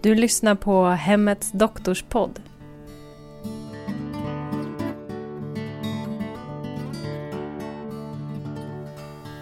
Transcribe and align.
Du 0.00 0.14
lyssnar 0.14 0.54
på 0.54 0.84
Hemmets 0.84 1.52
doktorspodd. 1.52 2.40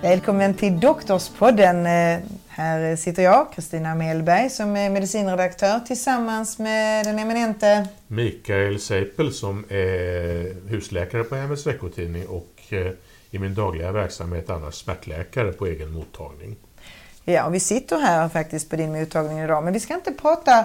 Välkommen 0.02 0.54
till 0.54 0.80
Doktorspodden. 0.80 1.86
Eh, 1.86 2.20
Här 2.48 2.96
sitter 2.96 3.22
jag, 3.22 3.52
Kristina 3.52 3.94
Mellberg, 3.94 4.50
som 4.50 4.76
är 4.76 4.90
medicinredaktör 4.90 5.80
tillsammans 5.80 6.58
med 6.58 7.06
den 7.06 7.18
eminente 7.18 7.88
Mikael 8.06 8.80
Seipel 8.80 9.32
som 9.32 9.64
är 9.68 10.68
husläkare 10.70 11.24
på 11.24 11.34
Hemmets 11.34 11.66
veckotidning 11.66 12.26
och 12.26 12.60
eh, 12.70 12.92
i 13.30 13.38
min 13.38 13.54
dagliga 13.54 13.92
verksamhet 13.92 14.50
annars 14.50 14.74
smärtläkare 14.74 15.52
på 15.52 15.66
egen 15.66 15.92
mottagning. 15.92 16.56
Ja, 17.24 17.44
och 17.44 17.54
vi 17.54 17.60
sitter 17.60 17.98
här 17.98 18.28
faktiskt 18.28 18.70
på 18.70 18.76
din 18.76 19.00
mottagning 19.00 19.38
idag, 19.38 19.64
men 19.64 19.72
vi 19.72 19.80
ska 19.80 19.94
inte 19.94 20.12
prata 20.12 20.64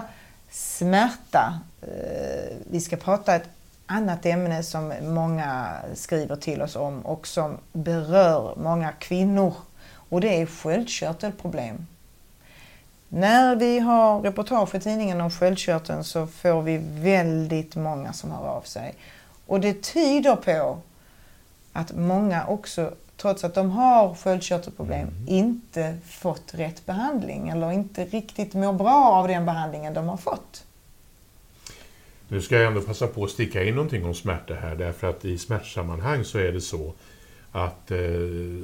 smärta. 0.50 1.60
Eh, 1.82 2.56
vi 2.70 2.80
ska 2.80 2.96
prata 2.96 3.34
ett 3.34 3.48
annat 3.86 4.26
ämne 4.26 4.62
som 4.62 4.94
många 5.02 5.76
skriver 5.94 6.36
till 6.36 6.62
oss 6.62 6.76
om 6.76 7.00
och 7.00 7.26
som 7.26 7.58
berör 7.72 8.54
många 8.56 8.92
kvinnor. 8.92 9.54
Och 9.92 10.20
det 10.20 10.40
är 10.40 10.46
sköldkörtelproblem. 10.46 11.86
När 13.08 13.56
vi 13.56 13.78
har 13.78 14.20
reportage 14.20 14.74
i 14.74 14.80
tidningen 14.80 15.20
om 15.20 15.30
sköldkörteln 15.30 16.04
så 16.04 16.26
får 16.26 16.62
vi 16.62 16.80
väldigt 16.84 17.76
många 17.76 18.12
som 18.12 18.30
hör 18.30 18.48
av 18.48 18.62
sig. 18.62 18.94
Och 19.46 19.60
det 19.60 19.82
tyder 19.82 20.36
på 20.36 20.78
att 21.72 21.96
många 21.96 22.46
också, 22.46 22.92
trots 23.20 23.44
att 23.44 23.54
de 23.54 23.70
har 23.70 24.14
sköldkörtelproblem, 24.14 25.08
inte 25.26 25.96
fått 26.06 26.54
rätt 26.54 26.86
behandling 26.86 27.48
eller 27.48 27.72
inte 27.72 28.04
riktigt 28.04 28.54
mår 28.54 28.72
bra 28.72 29.10
av 29.12 29.28
den 29.28 29.46
behandlingen 29.46 29.94
de 29.94 30.08
har 30.08 30.16
fått. 30.16 30.64
Nu 32.28 32.40
ska 32.40 32.56
jag 32.56 32.66
ändå 32.66 32.80
passa 32.80 33.06
på 33.06 33.24
att 33.24 33.30
sticka 33.30 33.64
in 33.64 33.74
någonting 33.74 34.04
om 34.04 34.14
smärta 34.14 34.54
här 34.54 34.74
därför 34.74 35.10
att 35.10 35.24
i 35.24 35.38
smärtsammanhang 35.38 36.24
så 36.24 36.38
är 36.38 36.52
det 36.52 36.60
så 36.60 36.92
att 37.52 37.90
eh, 37.90 37.98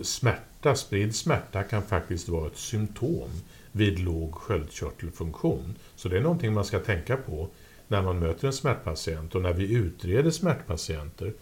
smärta, 0.02 0.74
spridd 0.74 1.14
smärta 1.14 1.62
kan 1.62 1.82
faktiskt 1.82 2.28
vara 2.28 2.46
ett 2.46 2.56
symptom 2.56 3.28
vid 3.72 3.98
låg 3.98 4.34
sköldkörtelfunktion. 4.34 5.74
Så 5.96 6.08
det 6.08 6.16
är 6.16 6.20
någonting 6.20 6.52
man 6.52 6.64
ska 6.64 6.78
tänka 6.78 7.16
på 7.16 7.48
när 7.88 8.02
man 8.02 8.18
möter 8.18 8.46
en 8.46 8.52
smärtpatient 8.52 9.34
och 9.34 9.42
när 9.42 9.52
vi 9.52 9.74
utreder 9.74 10.30
smärtpatienter 10.30 11.32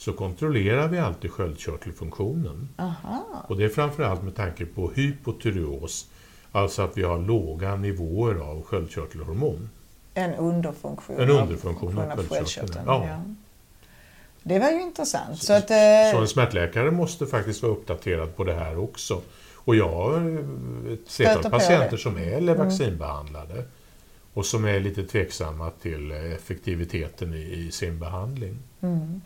så 0.00 0.12
kontrollerar 0.12 0.88
vi 0.88 0.98
alltid 0.98 1.30
sköldkörtelfunktionen. 1.30 2.68
Aha. 2.76 3.44
Och 3.48 3.56
det 3.56 3.64
är 3.64 3.68
framförallt 3.68 4.22
med 4.22 4.36
tanke 4.36 4.66
på 4.66 4.90
hypotyreos, 4.90 6.06
alltså 6.52 6.82
att 6.82 6.98
vi 6.98 7.02
har 7.02 7.18
låga 7.18 7.76
nivåer 7.76 8.34
av 8.34 8.62
sköldkörtelhormon. 8.62 9.70
En 10.14 10.34
underfunktion. 10.34 11.20
En 11.20 11.30
underfunktion 11.30 11.98
av 11.98 12.10
av 12.10 12.16
sköldkörteln, 12.16 12.44
sköldkörteln. 12.44 12.86
ja. 12.86 13.22
Det 14.42 14.58
var 14.58 14.70
ju 14.70 14.80
intressant. 14.80 15.42
Så 15.42 15.52
att, 15.52 15.68
Så 15.68 15.74
eh, 15.74 16.20
en 16.20 16.28
smärtläkare 16.28 16.90
måste 16.90 17.26
faktiskt 17.26 17.62
vara 17.62 17.72
uppdaterad 17.72 18.36
på 18.36 18.44
det 18.44 18.54
här 18.54 18.78
också. 18.78 19.20
Och 19.54 19.76
jag 19.76 19.88
har 19.88 20.14
eh, 20.16 20.92
ett 20.92 21.12
flertal 21.12 21.50
patienter 21.50 21.96
som 21.96 22.18
är 22.18 22.40
Levaxinbehandlade 22.40 23.64
och 24.34 24.46
som 24.46 24.64
är 24.64 24.80
lite 24.80 25.02
tveksamma 25.02 25.70
till 25.70 26.10
effektiviteten 26.10 27.34
i, 27.34 27.66
i 27.66 27.70
sin 27.72 27.98
behandling. 27.98 28.58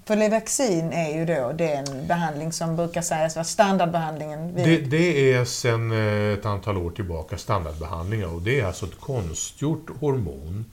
för 0.05 0.17
Levaxin 0.17 0.93
är 0.93 1.19
ju 1.19 1.25
då 1.25 1.53
den 1.53 2.07
behandling 2.09 2.53
som 2.53 2.77
brukar 2.77 3.03
sägas 3.03 3.37
vara 3.37 3.45
standardbehandlingen 3.45 4.55
vid... 4.55 4.65
Det, 4.65 4.77
det 4.77 5.33
är 5.33 5.45
sedan 5.45 5.93
eh, 5.93 6.33
ett 6.33 6.47
antal 6.47 6.77
år 6.77 6.91
tillbaka 6.91 7.39
standardbehandlingar. 7.39 8.35
Och 8.35 8.43
det 8.43 8.61
är 8.61 8.65
alltså 8.65 8.87
ett 8.87 9.01
konstgjort 9.01 9.91
hormon 10.01 10.65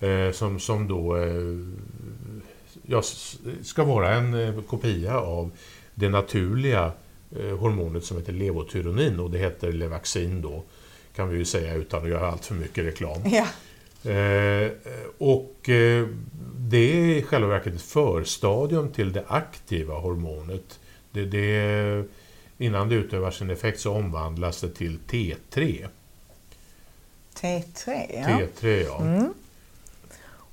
eh, 0.00 0.30
som, 0.32 0.60
som 0.60 0.88
då 0.88 1.16
eh, 1.16 1.32
ja, 2.82 3.02
ska 3.62 3.84
vara 3.84 4.14
en 4.14 4.34
eh, 4.34 4.62
kopia 4.62 5.20
av 5.20 5.50
det 5.94 6.08
naturliga 6.08 6.92
eh, 7.36 7.56
hormonet 7.58 8.04
som 8.04 8.16
heter 8.16 8.32
levotyronin. 8.32 9.20
Och 9.20 9.30
det 9.30 9.38
heter 9.38 9.72
Levaxin 9.72 10.42
då 10.42 10.64
kan 11.16 11.28
vi 11.28 11.38
ju 11.38 11.44
säga 11.44 11.74
utan 11.74 12.02
att 12.02 12.08
göra 12.08 12.30
allt 12.30 12.44
för 12.44 12.54
mycket 12.54 12.84
reklam. 12.84 13.20
Ja, 13.24 13.46
Eh, 14.04 14.70
och 15.18 15.68
eh, 15.68 16.06
det 16.58 16.76
är 16.76 17.16
i 17.16 17.22
själva 17.22 17.48
verket 17.48 17.74
ett 17.74 17.82
förstadium 17.82 18.92
till 18.92 19.12
det 19.12 19.24
aktiva 19.28 19.94
hormonet. 19.94 20.80
Det, 21.10 21.24
det, 21.24 22.04
innan 22.58 22.88
det 22.88 22.94
utövar 22.94 23.30
sin 23.30 23.50
effekt 23.50 23.80
så 23.80 23.92
omvandlas 23.92 24.60
det 24.60 24.68
till 24.68 24.98
T3. 25.10 25.86
T3. 27.40 28.06
Ja. 28.14 28.38
T3 28.60 28.84
ja. 28.84 29.28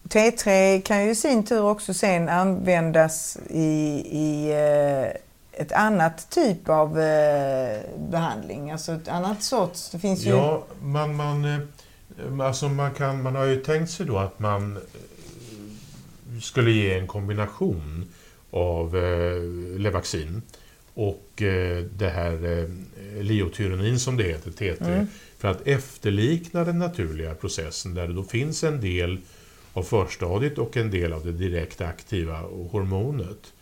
T3 0.04 0.82
kan 0.82 1.06
ju 1.06 1.12
i 1.12 1.16
sin 1.16 1.44
tur 1.44 1.64
också 1.64 1.94
sen 1.94 2.30
användas 2.30 3.38
i, 3.50 4.04
i 4.12 4.52
eh, 4.52 5.22
ett 5.60 5.72
annat 5.72 6.30
typ 6.30 6.70
av 6.70 7.00
eh, 7.00 7.80
behandling. 7.98 8.72
Alltså 8.72 8.92
ett 8.92 9.08
annat 9.08 9.44
sorts. 9.44 9.90
Det 9.90 10.00
finns 10.00 10.26
ju... 10.26 10.30
Ja, 10.30 10.66
man, 10.82 11.16
man, 11.16 11.46
eh, 11.46 12.48
alltså 12.48 12.70
man, 12.70 12.94
kan, 12.94 13.22
man 13.24 13.36
har 13.36 13.46
ju 13.46 13.64
tänkt 13.64 13.92
sig 13.92 14.06
då 14.06 14.18
att 14.18 14.40
man 14.40 14.78
eh, 14.78 14.82
skulle 16.42 16.72
ge 16.72 16.94
en 16.94 17.08
kombination 17.08 18.06
av 18.52 18.98
eh, 18.98 19.80
Levaxin 19.80 20.42
och 20.94 21.42
eh, 21.42 21.84
det 21.84 22.10
här 22.10 22.62
eh, 22.62 23.24
liotyronin 23.24 24.00
som 24.00 24.18
det 24.18 24.24
heter, 24.24 24.52
T3, 24.52 25.06
för 25.38 25.48
att 25.48 25.68
efterlikna 25.68 26.64
den 26.64 26.80
naturliga 26.80 27.34
processen 27.34 27.94
där 27.94 28.08
det 28.08 28.14
då 28.14 28.24
finns 28.24 28.64
en 28.64 28.82
del 28.82 29.18
av 29.74 29.84
förstadiet 29.84 30.58
och 30.58 30.78
en 30.78 30.92
del 30.92 31.14
av 31.14 31.26
det 31.26 31.32
direkt 31.32 31.82
aktiva 31.82 32.38
hormonet. 32.72 33.54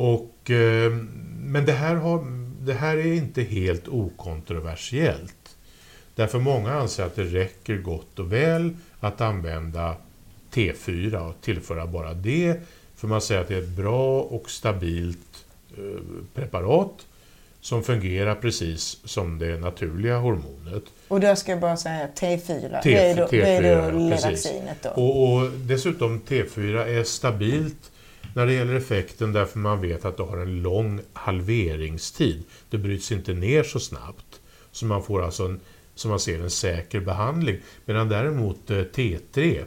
Och, 0.00 0.50
eh, 0.50 0.92
men 1.40 1.66
det 1.66 1.72
här, 1.72 1.94
har, 1.94 2.24
det 2.60 2.72
här 2.72 2.96
är 2.96 3.12
inte 3.12 3.42
helt 3.42 3.88
okontroversiellt. 3.88 5.56
Därför 6.14 6.38
många 6.38 6.72
anser 6.72 7.04
att 7.04 7.16
det 7.16 7.24
räcker 7.24 7.76
gott 7.76 8.18
och 8.18 8.32
väl 8.32 8.76
att 9.00 9.20
använda 9.20 9.96
T4 10.52 11.28
och 11.28 11.34
tillföra 11.40 11.86
bara 11.86 12.14
det. 12.14 12.60
För 12.96 13.08
man 13.08 13.20
säger 13.20 13.40
att 13.40 13.48
det 13.48 13.54
är 13.54 13.62
ett 13.62 13.68
bra 13.68 14.20
och 14.20 14.50
stabilt 14.50 15.44
eh, 15.78 16.00
preparat 16.34 17.06
som 17.60 17.82
fungerar 17.82 18.34
precis 18.34 18.98
som 19.04 19.38
det 19.38 19.60
naturliga 19.60 20.18
hormonet. 20.18 20.84
Och 21.08 21.20
då 21.20 21.36
ska 21.36 21.52
jag 21.52 21.60
bara 21.60 21.76
säga 21.76 22.08
T4. 22.16 22.82
T- 22.82 22.90
det 22.90 22.98
är 22.98 23.16
då, 23.16 23.28
det 23.30 23.42
är 23.42 23.62
T4, 23.62 23.92
då 23.92 24.10
precis. 24.10 24.24
Levaxinet 24.24 24.82
då. 24.82 24.90
Och, 24.90 25.32
och 25.32 25.50
dessutom 25.50 26.20
T4 26.20 26.86
är 26.86 27.04
stabilt 27.04 27.89
när 28.34 28.46
det 28.46 28.52
gäller 28.52 28.74
effekten 28.74 29.32
därför 29.32 29.58
man 29.58 29.80
vet 29.80 30.04
att 30.04 30.16
det 30.16 30.22
har 30.22 30.38
en 30.38 30.62
lång 30.62 31.00
halveringstid. 31.12 32.42
Det 32.70 32.78
bryts 32.78 33.12
inte 33.12 33.32
ner 33.32 33.62
så 33.62 33.80
snabbt. 33.80 34.40
Så 34.72 34.86
man 34.86 35.02
får 35.02 35.22
alltså 35.22 35.44
en, 35.44 35.60
som 35.94 36.10
man 36.10 36.20
ser 36.20 36.40
en 36.40 36.50
säker 36.50 37.00
behandling. 37.00 37.58
Medan 37.84 38.08
däremot 38.08 38.70
eh, 38.70 38.76
T3 38.76 39.64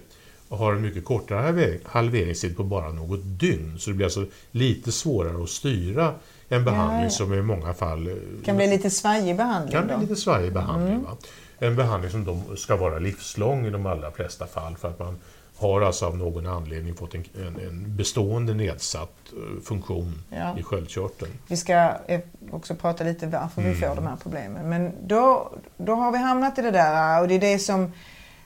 har 0.49 0.73
en 0.73 0.81
mycket 0.81 1.05
kortare 1.05 1.39
halver- 1.39 1.79
halveringstid 1.85 2.57
på 2.57 2.63
bara 2.63 2.91
något 2.91 3.19
dygn. 3.23 3.75
Så 3.79 3.89
det 3.89 3.95
blir 3.95 4.05
alltså 4.05 4.25
lite 4.51 4.91
svårare 4.91 5.43
att 5.43 5.49
styra 5.49 6.13
en 6.49 6.65
behandling 6.65 7.03
ja. 7.03 7.09
som 7.09 7.33
i 7.33 7.41
många 7.41 7.73
fall 7.73 8.07
eh, 8.07 8.13
kan 8.45 8.55
bli 8.55 8.67
lite 8.67 8.89
svajig 8.89 9.37
behandling 9.37 9.71
kan 9.71 9.87
då. 9.87 9.97
bli 9.97 10.07
lite 10.07 10.21
svajig 10.21 10.53
behandling. 10.53 11.03
Va? 11.03 11.17
En 11.59 11.75
behandling 11.75 12.11
som 12.11 12.41
ska 12.57 12.75
vara 12.75 12.99
livslång 12.99 13.65
i 13.65 13.69
de 13.69 13.85
allra 13.85 14.11
flesta 14.11 14.47
fall 14.47 14.75
för 14.77 14.87
att 14.87 14.99
man 14.99 15.19
har 15.57 15.81
alltså 15.81 16.05
av 16.05 16.17
någon 16.17 16.47
anledning 16.47 16.95
fått 16.95 17.15
en, 17.15 17.23
en, 17.35 17.67
en 17.67 17.95
bestående 17.95 18.53
nedsatt 18.53 19.13
eh, 19.31 19.63
funktion 19.63 20.23
Ja. 20.29 20.59
i 20.59 20.63
sköldkörteln. 20.63 21.31
Vi 21.47 21.57
ska 21.57 21.91
eh, 22.07 22.19
också 22.51 22.75
prata 22.75 23.03
lite 23.03 23.27
varför 23.27 23.61
vi 23.61 23.75
får 23.75 23.95
de 23.95 24.07
här 24.07 24.17
problemen. 24.23 24.69
Men 24.69 24.91
då, 25.07 25.51
då 25.77 25.95
har 25.95 26.11
vi 26.11 26.17
hamnat 26.17 26.59
i 26.59 26.61
det 26.61 26.71
där 26.71 27.21
och 27.21 27.27
det 27.27 27.35
är 27.35 27.39
det 27.39 27.59
som 27.59 27.91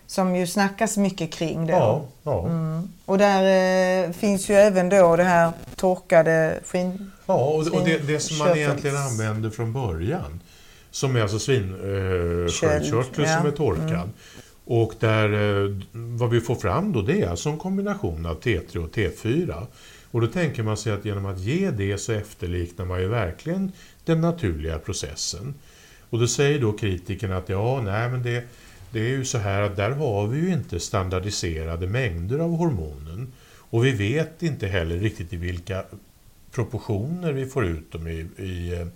som 0.07 0.35
ju 0.35 0.47
snackas 0.47 0.97
mycket 0.97 1.31
kring 1.33 1.67
då. 1.67 1.73
Ja, 1.73 2.05
ja. 2.23 2.47
Mm. 2.47 2.89
Och 3.05 3.17
där 3.17 4.05
eh, 4.05 4.11
finns 4.11 4.49
ju 4.49 4.53
även 4.55 4.89
då 4.89 5.15
det 5.15 5.23
här 5.23 5.51
torkade 5.75 6.59
skinn... 6.65 7.11
ja 7.25 7.33
och, 7.33 7.67
och 7.67 7.85
det, 7.85 7.97
det 7.97 8.19
som 8.19 8.37
man 8.37 8.57
egentligen 8.57 8.97
använder 8.97 9.49
från 9.49 9.73
början, 9.73 10.39
som 10.91 11.15
är 11.15 11.21
alltså 11.21 11.39
svinsköldkörtel 11.39 13.25
ja. 13.25 13.37
som 13.37 13.45
är 13.47 13.51
torkad. 13.51 13.89
Mm. 13.89 14.09
Och 14.69 14.93
där, 14.99 15.33
eh, 15.33 15.75
vad 15.93 16.29
vi 16.29 16.41
får 16.41 16.55
fram 16.55 16.93
då, 16.93 17.01
det 17.01 17.21
är 17.21 17.29
alltså 17.29 17.49
en 17.49 17.57
kombination 17.57 18.25
av 18.25 18.41
T3 18.41 18.77
och 18.77 18.95
T4. 18.95 19.65
Och 20.11 20.21
då 20.21 20.27
tänker 20.27 20.63
man 20.63 20.77
sig 20.77 20.93
att 20.93 21.05
genom 21.05 21.25
att 21.25 21.39
ge 21.39 21.71
det 21.71 21.97
så 21.97 22.11
efterliknar 22.11 22.85
man 22.85 23.01
ju 23.01 23.07
verkligen 23.07 23.71
den 24.05 24.21
naturliga 24.21 24.79
processen. 24.79 25.53
Och 26.09 26.19
då 26.19 26.27
säger 26.27 26.59
då 26.59 26.73
kritikerna 26.73 27.37
att 27.37 27.49
ja, 27.49 27.81
nej 27.81 28.09
men 28.09 28.23
det, 28.23 28.43
det 28.91 28.99
är 28.99 29.09
ju 29.09 29.25
så 29.25 29.37
här 29.37 29.61
att 29.61 29.75
där 29.75 29.91
har 29.91 30.27
vi 30.27 30.39
ju 30.39 30.53
inte 30.53 30.79
standardiserade 30.79 31.87
mängder 31.87 32.39
av 32.39 32.57
hormonen. 32.57 33.33
Och 33.69 33.85
vi 33.85 33.91
vet 33.91 34.43
inte 34.43 34.67
heller 34.67 34.97
riktigt 34.97 35.33
i 35.33 35.37
vilka 35.37 35.83
proportioner 36.51 37.33
vi 37.33 37.45
får 37.45 37.65
ut 37.65 37.91
dem 37.91 38.07
i, 38.07 38.25
i, 38.37 38.87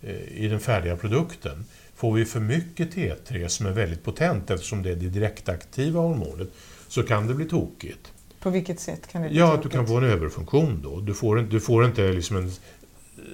eh, 0.00 0.44
i 0.44 0.48
den 0.48 0.60
färdiga 0.60 0.96
produkten. 0.96 1.64
Får 1.98 2.12
vi 2.14 2.24
för 2.24 2.40
mycket 2.40 2.94
T3 2.94 3.48
som 3.48 3.66
är 3.66 3.70
väldigt 3.70 4.04
potent 4.04 4.50
eftersom 4.50 4.82
det 4.82 4.90
är 4.90 4.96
det 4.96 5.08
direktaktiva 5.08 6.00
hormonet 6.00 6.48
så 6.88 7.02
kan 7.02 7.26
det 7.26 7.34
bli 7.34 7.44
tokigt. 7.44 8.12
På 8.40 8.50
vilket 8.50 8.80
sätt 8.80 9.06
kan 9.12 9.22
det 9.22 9.28
bli 9.28 9.38
Ja, 9.38 9.46
att 9.46 9.50
du 9.52 9.56
tokigt? 9.56 9.74
kan 9.74 9.86
få 9.86 9.96
en 9.96 10.04
överfunktion 10.04 10.80
då. 10.82 11.00
Du 11.00 11.14
får, 11.14 11.38
inte- 11.40 11.50
du 11.52 11.60
får 11.60 11.84
inte 11.84 12.12
liksom 12.12 12.36
en 12.36 12.50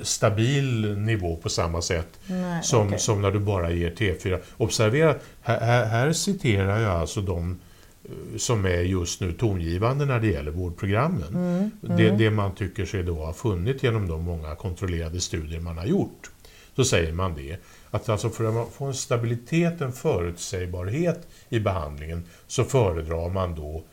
stabil 0.03 0.99
nivå 0.99 1.37
på 1.37 1.49
samma 1.49 1.83
sätt 1.83 2.09
Nej, 2.27 2.63
som, 2.63 2.87
okej. 2.87 2.99
som 2.99 3.23
när 3.23 3.31
du 3.31 3.39
bara 3.41 3.71
ger 3.71 3.91
T4. 3.91 4.39
Observera, 4.57 5.15
här, 5.43 5.85
här, 5.85 6.13
citerar 6.13 6.81
jag 6.81 6.93
alltså 6.93 7.21
de 7.21 7.59
eh, 8.05 8.37
som 8.37 8.65
är 8.65 8.81
just 8.81 9.21
nu 9.21 9.33
tongivande 9.33 10.05
när 10.05 10.21
det 10.21 10.27
gäller 10.27 10.51
vårdprogrammen. 10.51 11.29
Mm, 11.35 11.71
Det, 11.97 12.11
det 12.11 12.31
man 12.31 12.55
tycker 12.55 12.85
sig 12.85 13.03
då 13.03 13.15
ha 13.15 13.33
funnit 13.33 13.83
genom 13.83 14.09
de 14.09 14.23
många 14.25 14.55
kontrollerade 14.55 15.21
studier 15.21 15.61
man 15.61 15.79
har 15.79 15.87
gjort. 15.87 16.31
Så 16.77 16.85
säger 16.85 17.13
man 17.13 17.35
det, 17.35 17.57
att 17.94 18.08
alltså 18.08 18.31
för 18.31 18.62
att 18.62 18.73
få 18.73 18.85
en 18.85 18.94
stabilitet, 18.94 19.81
en 19.81 19.93
förutsägbarhet 19.93 21.29
i 21.49 21.61
behandlingen 21.61 22.25
så 22.46 22.64
föredrar 22.64 23.29
man 23.29 23.55
då 23.55 23.85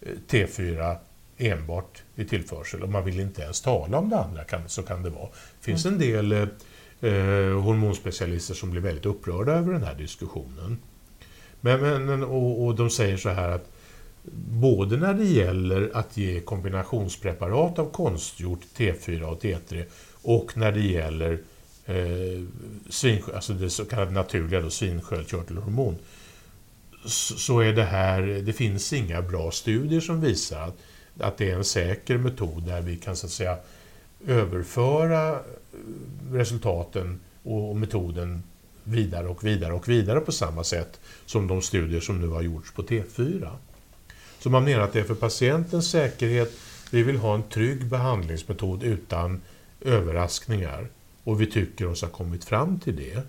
eh, 0.00 0.12
T4 0.28 0.96
enbart 1.36 2.02
i 2.16 2.24
tillförsel 2.24 2.82
och 2.82 2.88
man 2.88 3.04
vill 3.04 3.20
inte 3.20 3.42
ens 3.42 3.60
tala 3.60 3.98
om 3.98 4.10
det 4.10 4.18
andra, 4.18 4.44
kan, 4.44 4.68
så 4.68 4.82
kan 4.82 5.02
det 5.02 5.10
vara. 5.10 5.28
Det 5.28 5.64
finns 5.64 5.86
en 5.86 5.98
del 5.98 6.32
eh, 6.32 6.40
eh, 7.00 7.60
hormonspecialister 7.60 8.54
som 8.54 8.70
blir 8.70 8.80
väldigt 8.80 9.06
upprörda 9.06 9.52
över 9.52 9.72
den 9.72 9.82
här 9.82 9.94
diskussionen. 9.94 10.78
Men, 11.60 11.80
men, 11.80 12.04
men- 12.06 12.24
och, 12.24 12.64
och 12.64 12.74
de 12.74 12.90
säger 12.90 13.16
så 13.16 13.28
här 13.28 13.48
att 13.48 13.70
både 14.50 14.96
när 14.96 15.14
det 15.14 15.24
gäller 15.24 15.90
att 15.94 16.16
ge 16.16 16.40
kombinationspreparat 16.40 17.78
av 17.78 17.90
konstgjort 17.90 18.60
T4 18.76 19.22
och 19.22 19.42
T3 19.42 19.84
och 20.22 20.56
när 20.56 20.72
det 20.72 20.80
gäller 20.80 21.38
eh, 21.86 22.42
svin, 22.90 23.22
alltså 23.34 23.52
det 23.52 23.70
så 23.70 23.84
kallade 23.84 24.10
naturliga 24.10 24.60
då, 24.60 24.70
svinsköldkörtelhormon 24.70 25.96
så 27.04 27.36
så 27.38 27.60
är 27.60 27.72
det 27.72 27.84
här, 27.84 28.22
det 28.22 28.52
finns 28.52 28.92
inga 28.92 29.22
bra 29.22 29.50
studier 29.50 30.00
som 30.00 30.20
visar 30.20 30.60
att, 30.60 30.76
att 31.20 31.38
det 31.38 31.50
är 31.50 31.56
en 31.56 31.64
säker 31.64 32.18
metod 32.18 32.62
där 32.62 32.80
vi 32.80 32.96
kan 32.96 33.16
så 33.16 33.26
att 33.26 33.32
säga 33.32 33.56
överföra 34.26 35.30
eh, 35.30 35.38
resultaten 36.32 37.20
och, 37.42 37.70
och 37.70 37.76
metoden 37.76 38.42
vidare 38.84 39.28
och 39.28 39.44
vidare 39.44 39.72
och 39.72 39.88
vidare 39.88 40.20
på 40.20 40.32
samma 40.32 40.64
sätt 40.64 41.00
som 41.26 41.48
de 41.48 41.62
studier 41.62 42.00
som 42.00 42.20
nu 42.20 42.28
har 42.28 42.42
gjorts 42.42 42.72
på 42.72 42.82
T4. 42.82 43.50
Så 44.38 44.50
man 44.50 44.64
menar 44.64 44.84
att 44.84 44.92
det 44.92 45.00
är 45.00 45.04
för 45.04 45.14
patientens 45.14 45.90
säkerhet, 45.90 46.52
vi 46.90 47.02
vill 47.02 47.16
ha 47.16 47.34
en 47.34 47.42
trygg 47.42 47.86
behandlingsmetod 47.86 48.82
utan 48.82 49.40
överraskningar 49.80 50.88
och 51.26 51.40
vi 51.40 51.46
tycker 51.46 51.86
oss 51.86 52.02
ha 52.02 52.08
kommit 52.08 52.44
fram 52.44 52.80
till 52.80 52.96
det. 52.96 53.22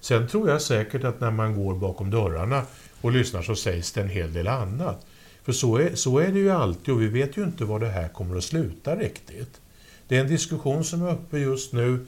Sen 0.00 0.28
tror 0.28 0.48
jag 0.48 0.62
säkert 0.62 1.04
att 1.04 1.20
när 1.20 1.30
man 1.30 1.64
går 1.64 1.74
bakom 1.74 2.10
dörrarna 2.10 2.62
och 3.00 3.12
lyssnar 3.12 3.42
så 3.42 3.56
sägs 3.56 3.92
det 3.92 4.00
en 4.00 4.08
hel 4.08 4.32
del 4.32 4.48
annat. 4.48 5.06
För 5.42 5.52
så 5.52 5.76
är, 5.76 5.94
så 5.94 6.18
är 6.18 6.28
det 6.28 6.38
ju 6.38 6.50
alltid 6.50 6.94
och 6.94 7.02
vi 7.02 7.08
vet 7.08 7.36
ju 7.36 7.44
inte 7.44 7.64
var 7.64 7.80
det 7.80 7.88
här 7.88 8.08
kommer 8.08 8.36
att 8.36 8.44
sluta 8.44 8.96
riktigt. 8.96 9.60
Det 10.08 10.16
är 10.16 10.20
en 10.20 10.28
diskussion 10.28 10.84
som 10.84 11.02
är 11.02 11.12
uppe 11.12 11.38
just 11.38 11.72
nu 11.72 12.06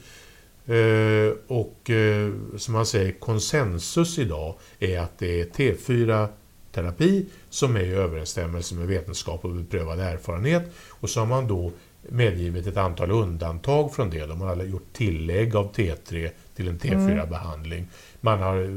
eh, 0.65 1.33
och 1.47 1.89
eh, 1.89 2.33
som 2.57 2.73
man 2.73 2.85
säger 2.85 3.11
konsensus 3.11 4.19
idag 4.19 4.55
är 4.79 4.99
att 4.99 5.19
det 5.19 5.41
är 5.41 5.45
T4-terapi 5.45 7.25
som 7.49 7.75
är 7.75 7.83
i 7.83 7.91
överensstämmelse 7.91 8.75
med 8.75 8.87
vetenskap 8.87 9.45
och 9.45 9.51
beprövad 9.51 9.99
erfarenhet 9.99 10.71
och 10.89 11.09
så 11.09 11.19
har 11.19 11.27
man 11.27 11.47
då 11.47 11.71
medgivit 12.09 12.67
ett 12.67 12.77
antal 12.77 13.11
undantag 13.11 13.93
från 13.93 14.09
det. 14.09 14.25
De 14.25 14.41
har 14.41 14.55
gjort 14.55 14.93
tillägg 14.93 15.55
av 15.55 15.73
T3 15.73 16.29
till 16.55 16.67
en 16.67 16.79
T4-behandling. 16.79 17.87
Man 18.21 18.39
har 18.39 18.61
eh, 18.61 18.69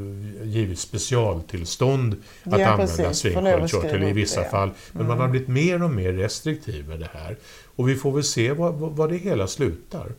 givit 0.47 0.79
specialtillstånd 0.79 2.15
att 2.43 2.59
Ja, 2.59 2.67
använda 2.67 3.13
skriva 3.13 4.09
i 4.09 4.13
vissa 4.13 4.39
det, 4.39 4.45
ja. 4.45 4.51
fall. 4.51 4.71
Men 4.91 5.07
man 5.07 5.19
har 5.19 5.27
blivit 5.27 5.47
mer 5.47 5.83
och 5.83 5.89
mer 5.89 6.13
restriktiv 6.13 6.89
med 6.89 6.99
det 6.99 7.09
här. 7.13 7.37
Och 7.75 7.89
vi 7.89 7.95
får 7.95 8.11
väl 8.11 8.23
se 8.23 8.51
var, 8.51 9.07
det 9.07 9.17
hela 9.17 9.47
slutar. 9.47 10.11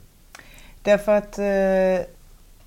Därför 0.82 1.12
att 1.12 1.38
eh, 1.38 1.44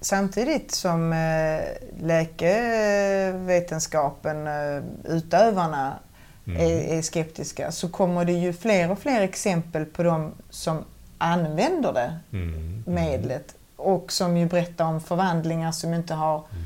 samtidigt 0.01 0.71
som 0.71 1.13
eh, 1.13 1.61
läkevetenskapen, 2.01 4.47
eh, 4.47 4.83
utövarna, 5.03 5.85
Mm. 5.87 5.99
Är, 6.45 6.97
är 6.97 7.01
skeptiska 7.01 7.71
så 7.71 7.89
kommer 7.89 8.25
det 8.25 8.33
ju 8.33 8.53
fler 8.53 8.91
och 8.91 8.99
fler 8.99 9.21
exempel 9.21 9.85
på 9.85 10.03
de 10.03 10.31
som 10.49 10.83
använder 11.17 11.93
det 11.93 12.19
Mm. 12.31 12.83
medlet 12.87 13.55
och 13.75 14.11
som 14.11 14.37
ju 14.37 14.45
berättar 14.45 14.85
om 14.85 15.01
förvandlingar 15.01 15.71
som 15.71 15.93
inte 15.93 16.13
har... 16.13 16.35
Mm. 16.37 16.63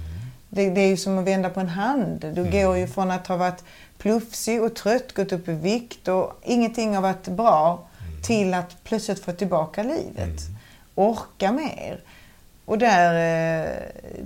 Det, 0.49 0.69
det 0.69 0.81
är 0.81 0.87
ju 0.87 0.97
som 0.97 1.17
att 1.17 1.25
vända 1.27 1.49
på 1.49 1.59
en 1.59 1.69
hand. 1.69 2.25
Du 2.35 2.51
går 2.51 2.77
ju 2.77 2.87
från 2.87 3.11
att 3.11 3.27
ha 3.27 3.37
varit 3.37 3.63
plufsig 3.97 4.63
och 4.63 4.75
trött, 4.75 5.13
gått 5.13 5.31
upp 5.31 5.47
i 5.47 5.53
vikt 5.53 6.07
och 6.07 6.39
ingenting 6.43 6.95
har 6.95 7.01
varit 7.01 7.27
bra 7.27 7.87
till 8.23 8.53
att 8.53 8.83
plötsligt 8.83 9.19
få 9.19 9.31
tillbaka 9.31 9.83
livet. 9.83 10.39
Orka 10.95 11.51
mer. 11.51 11.99
Och 12.69 12.77
där, 12.77 13.13
eh, 13.13 13.69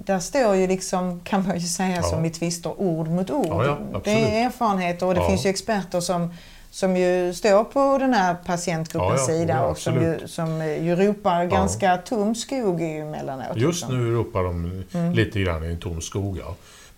där 0.05 0.19
står 0.19 0.55
ju 0.55 0.67
liksom, 0.67 1.19
kan 1.23 1.47
man 1.47 1.59
ju 1.59 1.67
säga 1.67 1.95
Ja. 1.95 2.01
som 2.03 2.25
i 2.25 2.29
tvister, 2.29 2.81
ord 2.81 3.07
mot 3.07 3.29
ord. 3.31 3.45
Ja, 3.49 3.65
ja, 3.93 4.01
det 4.03 4.11
är 4.11 4.45
erfarenheter 4.45 5.05
och 5.05 5.15
det 5.15 5.27
finns 5.27 5.45
ju 5.45 5.49
experter 5.49 5.99
som, 5.99 6.33
som 6.71 6.97
ju 6.97 7.33
står 7.33 7.63
på 7.63 7.97
den 7.97 8.13
här 8.13 8.35
patientgruppens 8.45 9.25
sida 9.25 9.65
och 9.65 9.77
som 9.77 10.01
ju, 10.01 10.27
som 10.27 10.61
ju 10.65 10.95
ropar 10.95 11.45
ganska 11.45 11.97
tom 11.97 12.35
skog 12.35 12.81
emellanåt. 12.81 13.45
Just 13.57 13.81
liksom. 13.81 14.05
nu 14.05 14.15
ropar 14.15 14.43
de 14.43 14.83
Mm. 14.93 15.13
lite 15.13 15.39
grann 15.41 15.63
i 15.63 15.67
en 15.67 15.79
tom 15.79 16.01
skog. 16.01 16.39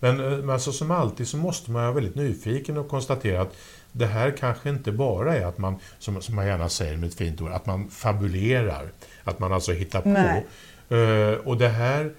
Men, 0.00 0.20
eh, 0.24 0.38
men 0.38 0.50
alltså, 0.50 0.72
som 0.72 0.90
alltid 0.90 1.28
så 1.28 1.36
måste 1.36 1.70
man 1.70 1.82
vara 1.82 1.92
väldigt 1.92 2.14
nyfiken 2.16 2.76
och 2.78 2.88
konstatera 2.88 3.42
att 3.42 3.54
det 3.92 4.06
här 4.06 4.30
kanske 4.40 4.68
inte 4.68 4.92
bara 4.92 5.36
är 5.36 5.46
att 5.46 5.58
man, 5.58 5.76
som, 5.98 6.22
som 6.22 6.34
man 6.34 6.46
gärna 6.46 6.68
säger 6.68 6.96
med 6.96 7.08
ett 7.08 7.14
fint 7.14 7.40
ord, 7.40 7.50
att 7.52 7.66
man 7.66 7.88
fabulerar. 7.90 8.84
Att 9.24 9.38
man 9.38 9.52
alltså 9.52 9.72
hittar 9.72 10.00
på. 10.00 10.08
Nej. 10.08 10.46
Eh, 10.88 11.34
och 11.44 11.56
det 11.56 11.68
här, 11.68 12.12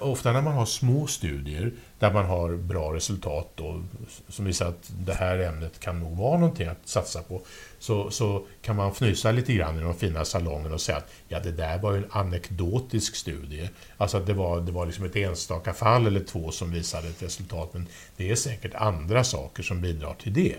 ofta 0.00 0.32
när 0.32 0.42
man 0.42 0.54
har 0.54 0.66
små 0.66 1.06
studier 1.06 1.72
där 1.98 2.12
man 2.12 2.24
har 2.26 2.56
bra 2.56 2.94
resultat 2.94 3.52
då, 3.54 3.82
som 4.28 4.44
visar 4.44 4.68
att 4.68 4.92
det 4.98 5.14
här 5.14 5.38
ämnet 5.38 5.80
kan 5.80 6.00
nog 6.00 6.16
vara 6.16 6.38
någonting 6.38 6.68
att 6.68 6.88
satsa 6.88 7.22
på, 7.22 7.42
så, 7.78 8.10
så 8.10 8.46
kan 8.62 8.76
man 8.76 8.90
fnysa 8.90 9.32
lite 9.32 9.52
grann 9.52 9.78
i 9.78 9.82
de 9.82 9.94
fina 9.94 10.24
salongerna 10.24 10.74
och 10.74 10.80
säga 10.80 10.98
att 10.98 11.10
ja, 11.28 11.40
det 11.40 11.52
där 11.52 11.78
var 11.78 11.92
ju 11.92 11.98
en 11.98 12.10
anekdotisk 12.10 13.16
studie. 13.16 13.70
Alltså 13.96 14.16
att 14.16 14.26
det 14.26 14.34
var, 14.34 14.60
det 14.60 14.72
var 14.72 14.86
liksom 14.86 15.04
ett 15.04 15.16
enstaka 15.16 15.74
fall 15.74 16.06
eller 16.06 16.20
två 16.20 16.50
som 16.50 16.70
visade 16.70 17.08
ett 17.08 17.22
resultat, 17.22 17.70
men 17.72 17.86
det 18.16 18.30
är 18.30 18.34
säkert 18.34 18.74
andra 18.74 19.24
saker 19.24 19.62
som 19.62 19.80
bidrar 19.80 20.14
till 20.14 20.32
det. 20.32 20.56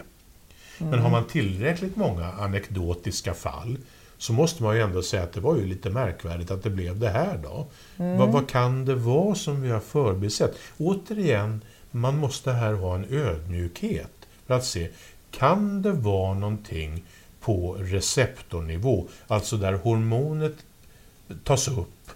Men 0.77 0.99
har 0.99 1.09
man 1.09 1.27
tillräckligt 1.27 1.95
många 1.95 2.25
anekdotiska 2.25 3.33
fall 3.33 3.77
så 4.19 4.33
måste 4.33 4.63
man 4.63 4.75
ju 4.75 4.81
ändå 4.81 5.01
säga 5.01 5.23
att 5.23 5.33
det 5.33 5.41
var 5.41 5.55
ju 5.55 5.65
lite 5.65 5.89
märkvärdigt 5.89 6.51
att 6.51 6.63
det 6.63 6.69
blev 6.69 6.99
det 6.99 7.09
här 7.09 7.39
då. 7.43 7.67
Vad, 7.95 8.31
vad 8.31 8.49
kan 8.49 8.85
det 8.85 8.95
vara 8.95 9.35
som 9.35 9.61
vi 9.61 9.69
har 9.69 9.79
förbisett? 9.79 10.55
Återigen, 10.77 11.61
man 11.91 12.17
måste 12.17 12.51
här 12.51 12.73
ha 12.73 12.95
en 12.95 13.05
ödmjukhet 13.09 14.11
för 14.47 14.53
att 14.53 14.65
se, 14.65 14.89
kan 15.31 15.81
det 15.81 15.91
vara 15.91 16.33
någonting 16.33 17.03
på 17.39 17.77
receptornivå, 17.79 19.07
alltså 19.27 19.57
där 19.57 19.73
hormonet 19.73 20.55
tas 21.43 21.67
upp 21.67 22.11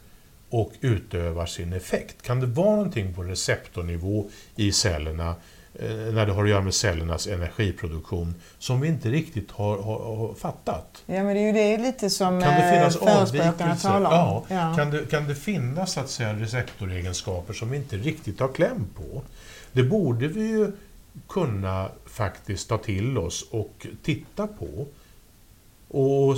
och 0.50 0.74
utövar 0.81 1.45
sin 1.45 1.74
effekt? 1.74 2.22
Kan 2.22 2.39
det 2.39 2.48
vara 2.48 2.75
någonting 2.75 3.13
på 3.13 3.24
receptornivå 3.24 4.29
i 4.55 4.72
cellerna 4.72 5.36
när 5.80 6.25
det 6.25 6.32
har 6.32 6.44
att 6.44 6.50
göra 6.50 6.62
med 6.62 6.74
cellernas 6.74 7.27
energiproduktion 7.27 8.36
som 8.60 8.82
vi 8.82 8.88
inte 8.88 9.10
riktigt 9.10 9.51
har, 9.51 9.82
har, 9.82 10.15
har 10.15 10.34
fattat? 10.34 11.03
Ja, 11.06 11.24
men 11.24 11.36
det 11.36 11.42
är 11.42 11.48
ju 11.48 11.51
det 11.51 11.77
lite 11.77 12.10
som 12.10 12.42
Kan 12.42 12.53
det 12.53 12.63
eh, 12.63 12.74
finnas 12.74 12.98
förespråkarna 12.98 13.75
talar 13.75 14.27
om. 14.27 14.44
Ja. 14.48 14.75
Kan, 14.77 14.92
det, 14.92 15.10
kan 15.10 15.27
det 15.27 15.36
finnas 15.36 15.94
så 15.94 16.00
att 16.00 16.10
säga, 16.10 16.34
receptoregenskaper 16.34 17.53
som 17.53 17.70
vi 17.70 17.77
inte 17.77 17.98
riktigt 17.98 18.39
har 18.39 18.48
kläm 18.48 18.88
på? 18.96 19.22
Det 19.72 19.84
borde 19.84 20.27
vi 20.27 20.48
ju 20.48 20.72
kunna 21.27 21.89
faktiskt 22.06 22.70
ta 22.70 22.77
till 22.77 23.18
oss 23.18 23.46
och 23.51 23.88
titta 24.03 24.48
på. 24.48 24.88
Och 25.88 26.38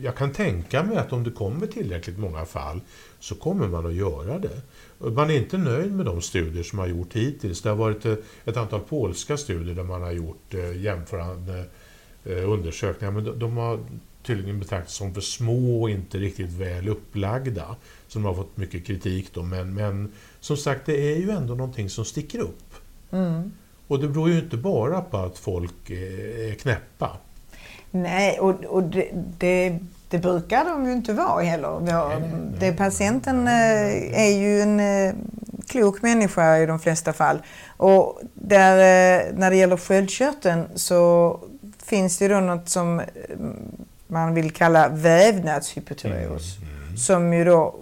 jag 0.00 0.16
kan 0.16 0.32
tänka 0.32 0.82
mig 0.82 0.96
att 0.96 1.12
om 1.12 1.24
det 1.24 1.30
kommer 1.30 1.66
tillräckligt 1.66 2.18
många 2.18 2.44
fall 2.44 2.80
så 3.20 3.34
kommer 3.34 3.68
man 3.68 3.86
att 3.86 3.94
göra 3.94 4.38
det. 4.38 4.60
Man 5.10 5.30
är 5.30 5.34
inte 5.34 5.58
nöjd 5.58 5.92
med 5.92 6.06
de 6.06 6.20
studier 6.20 6.62
som 6.62 6.78
har 6.78 6.86
gjort 6.86 7.16
hittills. 7.16 7.62
Det 7.62 7.68
har 7.68 7.76
varit 7.76 8.04
eh, 8.04 8.14
ett 8.44 8.56
antal 8.56 8.80
polska 8.80 9.36
studier 9.36 9.74
där 9.74 9.82
man 9.82 10.02
har 10.02 10.12
gjort 10.12 10.54
eh, 10.54 10.82
jämförande 10.82 11.64
eh, 12.24 12.50
undersökningar 12.50 13.12
men 13.12 13.38
de 13.38 13.56
har 13.56 13.78
tydligen 14.22 14.58
betraktats 14.58 14.94
som 14.94 15.14
för 15.14 15.20
små 15.20 15.82
och 15.82 15.90
inte 15.90 16.18
riktigt 16.18 16.50
väl 16.50 16.88
upplagda. 16.88 17.76
Så 18.08 18.18
de 18.18 18.24
har 18.24 18.34
fått 18.34 18.56
mycket 18.56 18.86
kritik 18.86 19.34
då. 19.34 19.42
Men, 19.42 19.74
men 19.74 20.12
som 20.40 20.56
sagt, 20.56 20.86
det 20.86 21.12
är 21.12 21.16
ju 21.16 21.30
ändå 21.30 21.54
någonting 21.54 21.90
som 21.90 22.04
sticker 22.04 22.38
upp. 22.38 22.74
Mm. 23.10 23.52
Och 23.86 24.00
det 24.00 24.08
beror 24.08 24.30
ju 24.30 24.38
inte 24.38 24.56
bara 24.56 25.00
på 25.00 25.16
att 25.16 25.38
folk 25.38 25.90
är 25.90 26.54
knäppa. 26.54 27.16
Nej, 27.90 28.38
och, 28.40 28.64
och 28.64 28.82
det, 28.82 29.10
det, 29.38 29.78
det, 30.12 30.18
brukar 30.18 30.64
de 30.64 30.86
ju 30.86 30.92
inte 30.92 31.12
vara 31.12 31.42
heller. 31.42 31.80
Det, 32.60 32.72
patienten 32.72 33.44
nej. 33.44 34.12
är 34.14 34.38
ju 34.38 34.60
en 34.60 34.80
eh, 34.80 35.14
klok 35.66 36.02
människa 36.02 36.58
i 36.58 36.66
de 36.66 36.78
flesta 36.78 37.12
fall. 37.12 37.42
Och 37.76 38.20
där, 38.34 38.76
eh, 38.76 39.34
när 39.34 39.50
det 39.50 39.56
gäller 39.56 39.76
sköldkörteln 39.76 40.68
så 40.74 41.40
finns 41.82 42.18
det 42.18 42.28
då 42.28 42.40
något 42.40 42.68
som 42.68 43.00
eh, 43.00 43.06
man 44.06 44.34
vill 44.34 44.50
kalla 44.50 44.88
vävnadshypotyreos. 44.88 46.58
Mm, 46.58 46.82
mm. 46.82 46.96
Som 46.96 47.32
ju 47.32 47.44
då 47.44 47.74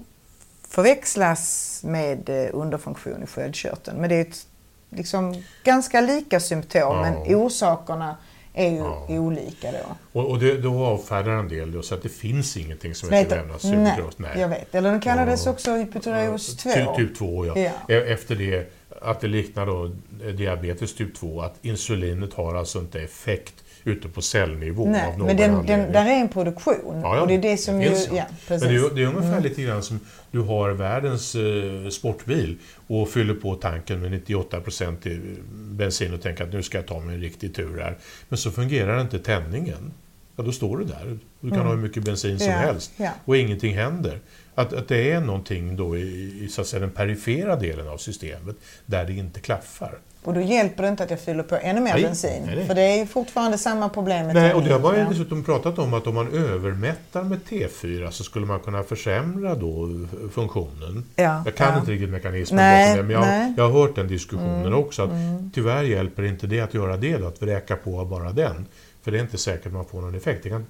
förväxlas 0.69 1.81
med 1.85 2.31
underfunktion 2.53 3.23
i 3.23 3.27
sköldkörteln. 3.27 4.01
Men 4.01 4.09
det 4.09 4.15
är 4.15 4.21
ett, 4.21 4.47
liksom 4.91 5.43
ganska 5.65 6.01
lika 6.01 6.41
symptom 6.41 6.97
ja. 6.97 7.03
men 7.03 7.37
orsakerna 7.37 8.17
är 8.55 8.71
ju 8.71 8.77
ja. 8.77 9.07
olika 9.09 9.73
då. 9.73 9.97
Och, 10.21 10.31
och 10.31 10.39
det, 10.39 10.59
då 10.59 10.85
avfärdar 10.85 11.33
en 11.33 11.49
del 11.49 11.73
då, 11.73 11.83
så 11.83 11.95
att 11.95 12.03
det 12.03 12.09
finns 12.09 12.57
ingenting 12.57 12.95
som 12.95 13.13
heter 13.13 13.37
vävnadshypotyreos? 13.37 14.19
Nej, 14.19 14.31
nej, 14.33 14.41
jag 14.41 14.49
vet. 14.49 14.75
Eller 14.75 14.91
den 14.91 15.01
kallades 15.01 15.47
ja. 15.47 15.53
också 15.53 15.73
hypotyreos 15.77 16.57
2. 16.57 16.71
Typ, 16.71 16.97
typ 16.97 17.19
2, 17.19 17.47
ja. 17.47 17.59
ja. 17.59 17.71
E- 17.95 18.13
efter 18.13 18.37
det 18.37 18.73
att 19.01 19.21
det 19.21 19.29
liknar 19.29 19.67
då 19.67 19.91
diabetes 20.33 20.95
typ 20.95 21.15
2, 21.15 21.41
att 21.41 21.55
insulinet 21.63 22.35
har 22.35 22.55
alltså 22.55 22.79
inte 22.79 23.01
effekt 23.01 23.55
ute 23.85 24.09
på 24.09 24.23
cellnivå. 24.23 24.91
Nej, 24.91 25.07
av 25.07 25.19
någon 25.19 25.27
men 25.27 25.37
den, 25.37 25.67
den, 25.67 25.93
där 25.93 26.07
är 26.07 26.21
en 26.21 26.29
produktion. 26.29 27.01
Ja, 27.03 27.17
ja, 27.17 27.21
och 27.21 27.29
det 27.29 27.35
är 27.35 27.43
det 27.43 27.57
som 27.57 27.79
det 27.79 27.85
ju, 27.85 28.17
ja, 28.17 28.25
precis. 28.49 28.65
Men 28.65 28.75
det 28.75 28.87
är, 28.87 28.95
det 28.95 29.03
är 29.03 29.07
ungefär 29.07 29.29
mm. 29.29 29.43
lite 29.43 29.63
grann 29.63 29.83
som 29.83 30.01
du 30.31 30.41
har 30.41 30.71
världens 30.71 31.35
eh, 31.35 31.89
sportbil 31.89 32.59
och 32.87 33.09
fyller 33.09 33.35
på 33.35 33.55
tanken 33.55 34.01
med 34.01 34.13
98% 34.13 35.37
bensin 35.53 36.15
och 36.15 36.23
tänker 36.23 36.45
att 36.45 36.53
nu 36.53 36.63
ska 36.63 36.79
jag 36.79 36.87
ta 36.87 37.01
mig 37.01 37.15
en 37.15 37.21
riktig 37.21 37.55
tur 37.55 37.81
här. 37.81 37.99
Men 38.29 38.39
så 38.39 38.51
fungerar 38.51 39.01
inte 39.01 39.19
tändningen. 39.19 39.93
Ja, 40.41 40.45
då 40.45 40.53
står 40.53 40.77
du 40.77 40.85
där. 40.85 41.19
Du 41.41 41.49
kan 41.49 41.59
mm. 41.59 41.67
ha 41.67 41.75
hur 41.75 41.83
mycket 41.83 42.05
bensin 42.05 42.39
som 42.39 42.49
ja, 42.49 42.57
helst 42.57 42.93
ja. 42.97 43.11
och 43.25 43.37
ingenting 43.37 43.75
händer. 43.75 44.19
Att, 44.55 44.73
att 44.73 44.89
det 44.89 45.13
är 45.13 45.21
någonting 45.21 45.77
då 45.77 45.97
i, 45.97 46.49
så 46.51 46.61
att 46.61 46.67
säga, 46.67 46.81
den 46.81 46.91
perifera 46.91 47.57
delen 47.57 47.89
av 47.89 47.99
systemet 47.99 48.57
där 48.87 49.05
det 49.05 49.13
inte 49.13 49.41
klaffar. 49.41 49.99
Och 50.25 50.35
då 50.35 50.41
hjälper 50.41 50.83
det 50.83 50.89
inte 50.89 51.03
att 51.05 51.11
jag 51.11 51.21
fyller 51.21 51.43
på 51.43 51.57
ännu 51.57 51.81
mer 51.81 51.93
nej, 51.93 52.03
bensin. 52.03 52.43
Nej, 52.47 52.57
nej. 52.57 52.67
För 52.67 52.75
det 52.75 52.83
är 52.83 52.97
ju 52.97 53.07
fortfarande 53.07 53.59
samma 53.59 53.89
problem 53.89 54.27
med 54.27 54.35
Nej, 54.35 54.55
och 54.55 54.63
det 54.63 54.73
har 54.73 54.81
man 54.81 54.97
ju 54.97 55.05
dessutom 55.05 55.45
pratat 55.45 55.79
om 55.79 55.95
att 55.95 56.07
om 56.07 56.15
man 56.15 56.29
övermättar 56.33 57.23
med 57.23 57.41
T4 57.49 58.11
så 58.11 58.25
skulle 58.25 58.47
man 58.47 58.61
kunna 58.61 58.83
försämra 58.83 59.55
då 59.55 59.89
funktionen. 60.33 61.05
Ja, 61.17 61.43
jag 61.45 61.55
kan 61.55 61.73
ja. 61.73 61.79
inte 61.79 61.93
riktigt 61.93 62.11
mekanismen 62.11 62.59
bakom 62.59 62.97
det, 62.97 63.15
men 63.15 63.23
jag, 63.23 63.55
jag, 63.57 63.71
har 63.71 63.81
hört 63.81 63.97
den 63.97 64.09
diskussionen 64.09 64.67
mm, 64.67 64.79
också. 64.79 65.03
Att 65.03 65.11
mm. 65.11 65.51
Tyvärr 65.55 65.83
hjälper 65.83 66.23
inte 66.23 66.47
det 66.47 66.61
att 66.61 66.75
göra 66.75 66.97
det, 66.97 67.19
då, 67.19 67.27
att 67.27 67.43
vräka 67.43 67.77
på 67.77 68.05
bara 68.05 68.33
den. 68.33 68.67
För 69.03 69.11
det 69.11 69.19
är 69.19 69.23
inte 69.23 69.39
säkert 69.39 69.67
att 69.67 69.73
man 69.73 69.85
får 69.85 70.01
någon 70.01 70.15
effekt. 70.15 70.43
Det 70.43 70.49
kan 70.49 70.67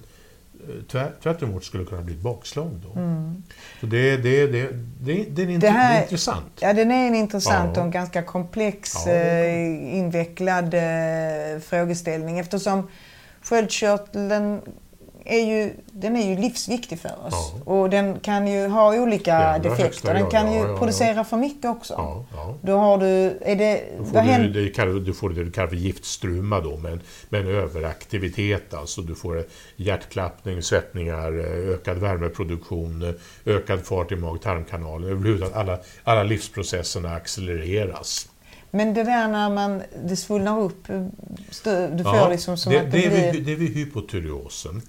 tvärt 1.21 1.41
emot 1.41 1.63
skulle 1.63 1.85
kunna 1.85 2.01
bli 2.01 2.13
ett 2.13 2.21
bakslag 2.21 2.69
då. 2.85 2.99
Mm. 2.99 3.43
Så 3.79 3.85
det, 3.85 4.17
det, 4.17 4.47
det, 4.47 4.69
det, 4.99 5.25
det, 5.29 5.41
är, 5.41 5.49
int 5.49 5.61
det 5.61 5.69
här, 5.69 5.97
är 5.97 6.01
intressant. 6.01 6.51
Ja, 6.59 6.73
den 6.73 6.91
är 6.91 7.07
en 7.07 7.15
intressant 7.15 7.77
ja. 7.77 7.83
och 7.83 7.91
ganska 7.91 8.23
komplex, 8.23 8.93
ja, 9.05 9.11
eh, 9.11 9.97
invecklad 9.97 10.73
eh, 10.73 11.59
frågeställning 11.61 12.39
eftersom 12.39 12.87
sköldkörteln 13.41 14.61
är 15.25 15.45
ju, 15.45 15.73
den 15.91 16.15
är 16.15 16.29
ju 16.29 16.41
livsviktig 16.41 16.99
för 16.99 17.09
oss. 17.09 17.53
Ja. 17.65 17.73
Och 17.73 17.89
den 17.89 18.19
kan 18.19 18.47
ju 18.47 18.67
ha 18.67 18.95
olika 18.95 19.59
defekter. 19.59 20.13
Den 20.13 20.29
kan 20.29 20.53
ju 20.53 20.77
producera 20.77 21.23
för 21.23 21.37
mycket 21.37 21.65
också. 21.65 22.25
Då 22.61 22.77
har 22.77 22.97
du... 22.97 23.37
Är 23.41 23.55
det, 23.55 23.83
då 23.97 24.05
får 24.05 24.21
du, 24.21 24.63
det 24.63 24.69
kallar, 24.69 24.93
du 24.93 25.13
får 25.13 25.29
det 25.29 25.43
du 25.43 25.51
kallar 25.51 25.67
för 25.67 25.75
giftstruma 25.75 26.59
då, 26.59 26.77
med 26.77 26.99
en, 27.29 27.47
överaktivitet. 27.47 28.73
Alltså 28.73 29.01
du 29.01 29.15
får 29.15 29.43
hjärtklappning, 29.75 30.63
svettningar, 30.63 31.31
ökad 31.73 31.97
värmeproduktion, 31.97 33.13
ökad 33.45 33.85
fart 33.85 34.11
i 34.11 34.15
mag-tarmkanalen. 34.15 35.09
Överhuvudtaget 35.09 35.55
alla, 35.55 35.77
alla 36.03 36.23
livsprocesserna 36.23 37.15
accelereras. 37.15 38.30
Men 38.71 38.93
det 38.93 39.03
där 39.03 39.27
när 39.27 39.49
man, 39.49 39.81
det 40.03 40.15
svullnar 40.15 40.59
upp, 40.59 40.87
du 40.87 42.03
får 42.03 42.15
ja, 42.15 42.29
liksom 42.29 42.57
som 42.57 42.73
det, 42.73 42.79
att 42.79 42.91
det, 42.91 43.01
det 43.01 43.09
blir... 43.09 43.31
Vid, 43.31 43.43
det 43.45 43.51
är 43.51 43.55
vid 43.55 43.73
hypotyreosen. 43.75 44.81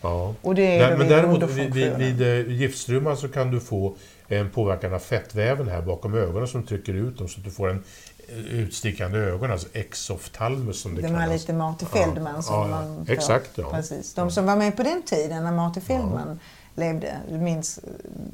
Ja. 0.00 0.34
Och 0.42 0.54
det 0.54 0.78
är 0.78 0.88
men, 0.88 0.98
men 0.98 1.08
däremot 1.08 1.50
vid, 1.50 1.74
vid, 1.74 1.96
vid 1.96 2.22
eh, 2.22 2.52
giftströmmar 2.52 3.14
så 3.14 3.28
kan 3.28 3.50
du 3.50 3.60
få 3.60 3.94
en 4.28 4.50
påverkan 4.50 4.94
av 4.94 4.98
fettväven 4.98 5.68
här 5.68 5.82
bakom 5.82 6.14
ögonen 6.14 6.48
som 6.48 6.62
trycker 6.62 6.94
ut 6.94 7.18
dem 7.18 7.28
så 7.28 7.38
att 7.38 7.44
du 7.44 7.50
får 7.50 7.70
en 7.70 7.84
eh, 8.28 8.38
utstickande 8.38 9.18
ögon, 9.18 9.52
alltså 9.52 9.68
exoftalmus 9.72 10.80
som 10.80 10.94
det 10.94 11.02
Den 11.02 11.10
kallas. 11.10 11.26
här 11.26 11.32
lite 11.32 11.52
Marty 11.52 11.86
Feldman 11.86 12.34
ja. 12.36 12.42
som 12.42 12.54
ja, 12.54 12.66
man 12.66 13.06
får. 13.06 13.12
Exakt, 13.12 13.50
ja. 13.54 13.70
Precis. 13.70 14.14
De 14.14 14.30
som 14.30 14.46
var 14.46 14.56
med 14.56 14.76
på 14.76 14.82
den 14.82 15.02
tiden 15.02 15.44
när 15.44 15.52
Marty 15.52 15.80
Feldman 15.80 16.40
levde, 16.74 17.16
minns, 17.30 17.80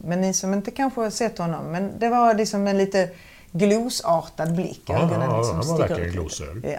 men 0.05 0.21
ni 0.21 0.35
som 0.35 0.55
inte 0.55 0.71
kanske 0.71 1.01
har 1.01 1.11
sett 1.11 1.39
honom, 1.39 1.65
men 1.73 1.99
det 1.99 2.09
var 2.09 2.35
liksom 2.35 2.67
en 2.67 2.79
lite 2.79 3.11
glosartad 3.55 4.55
blick. 4.55 4.83
Ja, 4.87 4.95
ögonen 4.95 5.31
ja, 5.31 5.39
liksom 5.39 5.57
han 5.57 5.67
var 5.67 5.79
verkligen 5.79 6.13
glosög. 6.13 6.65
Ja. 6.65 6.79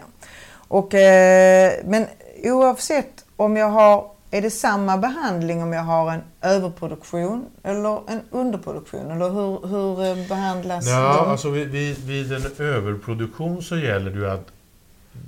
Och, 0.67 0.94
eh, 0.94 1.74
men 1.86 2.08
oavsett 2.44 3.25
om 3.36 3.58
jag 3.58 3.70
har, 3.70 4.12
är 4.32 4.41
det 4.41 4.51
samma 4.51 4.98
behandling 4.98 5.63
om 5.63 5.74
jag 5.74 5.84
har 5.84 6.12
en 6.12 6.22
överproduktion 6.41 7.46
eller 7.63 8.12
en 8.12 8.22
underproduktion? 8.32 9.12
Eller 9.12 9.29
hur, 9.29 9.67
hur 9.67 10.05
eh, 10.05 10.27
behandlas 10.27 10.88
ja, 10.88 11.24
de? 11.24 11.32
Alltså 11.32 11.50
vid, 11.50 11.67
vid, 11.67 11.98
vid 11.98 12.34
en 12.34 12.51
överproduktion 12.60 13.63
så 13.63 13.77
gäller 13.77 14.12
det 14.12 14.34
att 14.34 14.51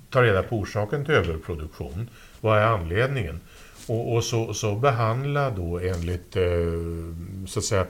ta 0.09 0.23
reda 0.23 0.43
på 0.43 0.55
orsaken 0.55 1.05
till 1.05 1.13
överproduktion. 1.13 2.09
Vad 2.41 2.57
är 2.57 2.65
anledningen? 2.65 3.39
Och, 3.87 4.15
och 4.15 4.23
så, 4.23 4.53
så 4.53 4.75
behandla 4.75 5.49
då 5.49 5.79
enligt 5.79 6.35
eh, 6.35 6.43
så 7.47 7.59
att 7.59 7.65
säga 7.65 7.85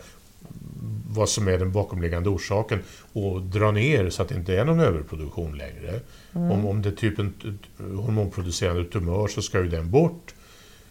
vad 1.17 1.29
som 1.29 1.47
är 1.47 1.57
den 1.57 1.71
bakomliggande 1.71 2.29
orsaken 2.29 2.79
och 3.13 3.41
dra 3.41 3.71
ner 3.71 4.09
så 4.09 4.21
att 4.21 4.29
det 4.29 4.36
inte 4.36 4.57
är 4.57 4.65
någon 4.65 4.79
överproduktion 4.79 5.57
längre. 5.57 6.00
Mm. 6.36 6.51
Om, 6.51 6.65
om 6.65 6.81
det 6.81 6.89
är 6.89 6.93
typ 6.93 7.19
en 7.19 7.59
hormonproducerande 7.77 8.86
tumör 8.86 9.27
så 9.27 9.41
ska 9.41 9.59
ju 9.59 9.69
den 9.69 9.91
bort. 9.91 10.33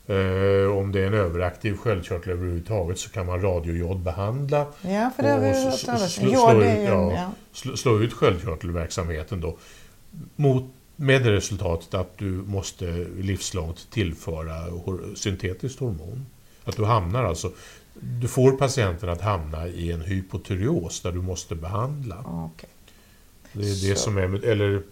Eh, 0.07 0.77
om 0.79 0.93
det 0.93 1.01
är 1.01 1.07
en 1.07 1.15
överaktiv 1.15 1.77
sköldkörtel 1.77 2.33
överhuvudtaget 2.33 2.99
så 2.99 3.11
kan 3.11 3.27
man 3.27 3.43
radiojodbehandla. 3.43 4.67
Ja, 4.83 5.11
för 5.17 5.23
det 5.23 5.41
vi 5.41 5.65
hört 5.65 5.85
talas 5.85 6.19
om. 6.19 6.29
Slå, 6.29 6.63
ut, 6.63 6.89
ja. 6.89 7.33
Slå, 7.53 7.77
slå 7.77 8.01
ut 8.01 8.13
sköldkörtelverksamheten 8.13 9.41
då. 9.41 9.59
Mot, 10.37 10.65
med 10.97 11.25
det 11.25 11.33
resultatet 11.33 11.95
att 11.95 12.19
du 12.19 12.31
måste 12.31 13.07
livslångt 13.17 13.91
tillföra 13.91 14.55
syntetiskt 15.15 15.81
hormon. 15.81 16.27
Att 16.65 16.77
du 16.77 16.85
hamnar 16.85 17.25
alltså 17.25 17.53
du 18.01 18.29
får 18.29 18.53
patienten 18.53 19.09
att 19.09 19.21
hamna 19.21 19.69
i 19.69 19.93
en 19.93 20.01
hypotyreos 20.01 21.01
där 21.01 21.13
du 21.13 21.23
måste 21.23 21.55
behandla. 21.55 22.19
Okay. 22.21 22.71
Det 23.53 23.71
är 23.71 23.89
det 23.91 23.97
som 23.97 24.19
är, 24.19 24.45
eller, 24.45 24.83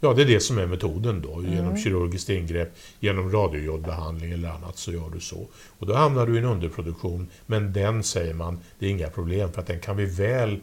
ja, 0.00 0.14
det 0.14 0.22
är 0.22 0.26
det 0.26 0.40
som 0.40 0.58
är 0.58 0.66
metoden 0.66 1.22
då. 1.22 1.38
Mm. 1.38 1.52
Genom 1.52 1.76
kirurgiskt 1.76 2.28
ingrepp, 2.28 2.76
genom 3.00 3.32
radiojodbehandling 3.32 4.32
eller 4.32 4.48
annat 4.48 4.78
så 4.78 4.92
gör 4.92 5.10
du 5.10 5.20
så. 5.20 5.46
Och 5.78 5.86
då 5.86 5.94
hamnar 5.94 6.26
du 6.26 6.34
i 6.34 6.38
en 6.38 6.44
underproduktion, 6.44 7.28
men 7.46 7.72
den 7.72 8.02
säger 8.02 8.34
man, 8.34 8.58
det 8.78 8.86
är 8.86 8.90
inga 8.90 9.08
problem 9.08 9.52
för 9.52 9.60
att 9.60 9.66
den 9.66 9.80
kan 9.80 9.96
vi 9.96 10.04
väl 10.04 10.60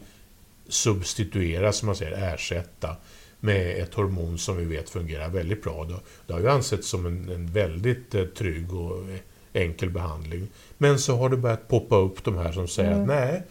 substituera, 0.68 1.72
som 1.72 1.86
man 1.86 1.96
säger, 1.96 2.34
ersätta 2.34 2.96
med 3.40 3.82
ett 3.82 3.94
hormon 3.94 4.38
som 4.38 4.56
vi 4.56 4.64
vet 4.64 4.90
fungerar 4.90 5.28
väldigt 5.28 5.62
bra. 5.62 5.86
Det 6.26 6.32
har 6.32 6.40
ju 6.40 6.48
ansetts 6.48 6.88
som 6.88 7.06
en, 7.06 7.28
en 7.28 7.46
väldigt 7.46 8.14
eh, 8.14 8.24
trygg 8.24 8.74
och 8.74 9.04
enkel 9.52 9.90
behandling. 9.90 10.48
Men 10.78 10.98
så 10.98 11.16
har 11.16 11.28
det 11.28 11.36
börjat 11.36 11.68
poppa 11.68 11.96
upp 11.96 12.24
de 12.24 12.38
här 12.38 12.52
som 12.52 12.68
säger 12.68 12.90
mm. 12.92 13.02
att 13.02 13.08
nej, 13.08 13.42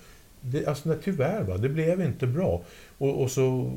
det, 0.42 0.68
alltså, 0.68 0.90
nej, 0.90 0.98
tyvärr, 1.04 1.44
va, 1.44 1.58
det 1.58 1.70
blev 1.70 2.02
inte 2.02 2.28
bra. 2.28 2.62
Och, 2.98 3.22
och, 3.22 3.32
så 3.32 3.72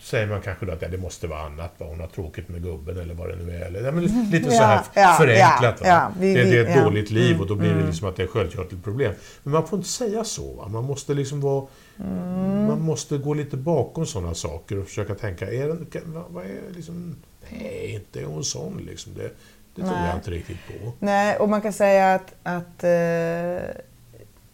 säger 0.00 0.26
man 0.26 0.40
kanske 0.40 0.66
då 0.66 0.72
att 0.72 0.82
ja, 0.82 0.88
det 0.88 0.98
måste 0.98 1.26
vara 1.26 1.40
annat, 1.40 1.72
va? 1.78 1.86
hon 1.86 2.00
har 2.00 2.06
tråkigt 2.06 2.48
med 2.48 2.62
gubben 2.62 2.98
eller 2.98 3.14
vad 3.14 3.28
det 3.28 3.36
nu 3.36 3.52
är. 3.52 3.60
Eller, 3.60 3.84
ja, 3.84 3.92
men 3.92 4.30
lite 4.30 4.50
så 4.50 4.62
här 4.62 4.82
Ja, 4.94 5.14
förenklat. 5.18 5.80
ja, 5.84 6.12
vi- 6.18 6.34
det, 6.34 6.44
det 6.44 6.58
är 6.58 6.64
ett 6.64 6.84
dåligt 6.84 7.10
liv 7.10 7.40
och 7.40 7.46
då 7.46 7.54
blir 7.54 7.68
det 7.68 7.74
Mm, 7.74 7.86
liksom 7.86 8.08
att 8.08 8.16
det 8.16 8.22
är 8.22 8.26
sköldkörtelproblem. 8.26 9.12
Men 9.42 9.52
man 9.52 9.66
får 9.66 9.76
inte 9.76 9.88
säga 9.88 10.24
så. 10.24 10.52
Va? 10.52 10.68
Man 10.68 10.84
måste 10.84 11.14
liksom 11.14 11.40
vara... 11.40 11.66
Mm. 12.00 12.66
Man 12.66 12.80
måste 12.80 13.18
gå 13.18 13.34
lite 13.34 13.56
bakom 13.56 14.06
sådana 14.06 14.34
saker 14.34 14.78
och 14.78 14.86
försöka 14.86 15.14
tänka, 15.14 15.46
är 15.52 15.68
den, 15.68 15.86
vad 16.28 16.44
är 16.44 16.60
liksom... 16.76 17.16
Nej, 17.50 17.90
inte 17.94 18.20
är 18.20 18.24
hon 18.24 18.44
sån 18.44 18.82
liksom. 18.86 19.12
Det, 19.14 19.30
det 19.74 19.82
tror 19.82 19.92
Nej. 19.92 20.06
jag 20.08 20.16
inte 20.16 20.30
riktigt 20.30 20.56
på. 20.66 20.92
Nej, 20.98 21.36
och 21.36 21.48
man 21.48 21.60
kan 21.60 21.72
säga 21.72 22.14
att, 22.14 22.34
att 22.42 22.84
eh, 22.84 23.70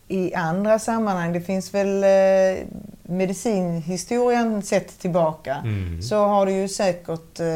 i 0.09 0.35
andra 0.35 0.79
sammanhang, 0.79 1.33
det 1.33 1.41
finns 1.41 1.75
väl 1.75 2.05
eh, 2.05 2.65
medicinhistorien 3.03 4.62
sett 4.62 4.99
tillbaka, 4.99 5.57
Mm. 5.65 6.03
så 6.03 6.25
har 6.27 6.47
det 6.47 6.53
ju 6.53 6.69
säkert 6.69 7.41
eh, 7.41 7.47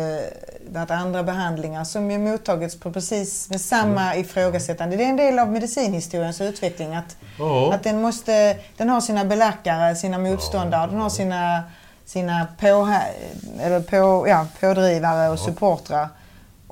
varit 0.73 0.91
andra 0.91 1.23
behandlingar 1.23 1.85
som 1.85 2.11
ju 2.11 2.19
mottagits 2.19 2.81
på 2.81 2.93
precis 2.93 3.51
med 3.51 3.61
samma 3.61 4.17
ifrågasättande. 4.17 4.97
Det 4.97 5.05
är 5.05 5.09
en 5.09 5.17
del 5.17 5.39
av 5.39 5.53
medicinhistoriens 5.53 6.41
utveckling 6.41 6.95
att, 6.95 7.17
Ja. 7.39 7.75
att 7.75 7.83
den, 7.83 8.03
måste, 8.03 8.57
den 8.77 8.89
har 8.89 9.01
sina 9.01 9.25
belackare, 9.25 9.97
sina 9.97 10.19
motståndare, 10.19 10.87
den 10.91 11.01
har 11.01 11.11
sina, 11.11 11.63
sina 12.05 12.47
på, 12.61 12.89
eller 13.61 13.81
på, 13.81 14.29
ja, 14.29 14.47
pådrivare 14.61 15.29
och 15.31 15.39
supportrar. 15.39 16.09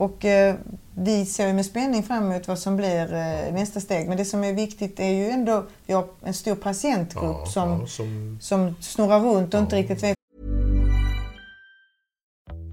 Och 0.02 0.24
eh, 0.24 0.54
vi 0.94 1.26
ser 1.26 1.46
ju 1.46 1.52
med 1.52 1.66
spänning 1.66 2.02
fram 2.02 2.30
emot 2.30 2.48
vad 2.48 2.58
som 2.58 2.76
blir 2.76 3.12
eh, 3.14 3.52
nästa 3.54 3.80
steg. 3.80 4.08
Men 4.08 4.16
det 4.16 4.24
som 4.24 4.44
är 4.44 4.52
viktigt 4.52 5.00
är 5.00 5.08
ju 5.08 5.30
ändå, 5.30 5.64
vi 5.86 5.92
har 5.94 6.06
en 6.22 6.34
stor 6.34 6.54
patientgrupp 6.54 7.36
Ja, 7.44 7.46
som, 7.46 7.80
ja, 7.80 7.86
som 7.86 8.38
som 8.40 8.74
snurrar 8.80 9.20
runt 9.20 9.54
och 9.54 9.60
inte 9.60 9.76
riktigt 9.76 10.02
vet 10.02 10.16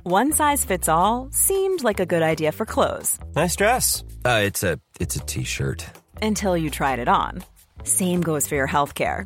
One 0.03 0.31
size 0.31 0.67
fits 0.67 0.89
all 0.89 1.29
seemed 1.31 1.83
like 1.83 2.03
a 2.03 2.05
good 2.05 2.23
idea 2.31 2.51
for 2.51 2.65
clothes 2.65 3.19
Nice 3.35 3.55
dress. 3.55 4.03
Uh, 4.25 4.47
it's 4.47 4.63
a 4.73 4.79
it's 4.99 5.15
a 5.15 5.25
t-shirt. 5.27 5.85
until 6.21 6.57
you 6.57 6.69
tried 6.69 6.99
it 6.99 7.07
on. 7.07 7.43
Same 7.83 8.21
goes 8.21 8.47
for 8.47 8.55
your 8.55 8.67
healthcare. 8.67 9.25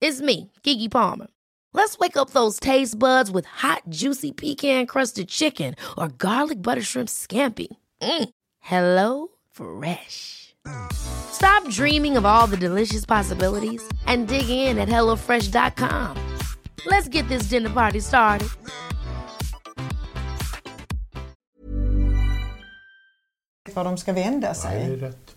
It's 0.00 0.20
me, 0.20 0.52
Kiki 0.62 0.88
Palmer. 0.88 1.26
Let's 1.74 1.98
wake 1.98 2.16
up 2.16 2.30
those 2.30 2.60
taste 2.60 2.98
buds 2.98 3.30
with 3.30 3.46
hot, 3.46 3.82
juicy 3.88 4.32
pecan-crusted 4.32 5.28
chicken 5.28 5.74
or 5.96 6.08
garlic 6.08 6.62
butter 6.62 6.82
shrimp 6.82 7.08
scampi. 7.08 7.68
Mm. 8.02 8.28
Hello 8.60 9.28
Fresh. 9.50 10.54
Stop 10.92 11.68
dreaming 11.70 12.16
of 12.16 12.24
all 12.24 12.46
the 12.46 12.56
delicious 12.56 13.04
possibilities 13.04 13.82
and 14.06 14.28
dig 14.28 14.48
in 14.48 14.78
at 14.78 14.88
HelloFresh.com. 14.88 16.36
Let's 16.86 17.08
get 17.08 17.26
this 17.28 17.48
dinner 17.48 17.70
party 17.70 18.00
started. 18.00 18.48
var 23.74 23.84
de 23.84 23.98
ska 23.98 24.12
vända 24.12 24.46
Nej, 24.46 24.54
sig. 24.54 24.86
det 24.88 24.92
är 24.92 24.96
rätt. 24.96 25.36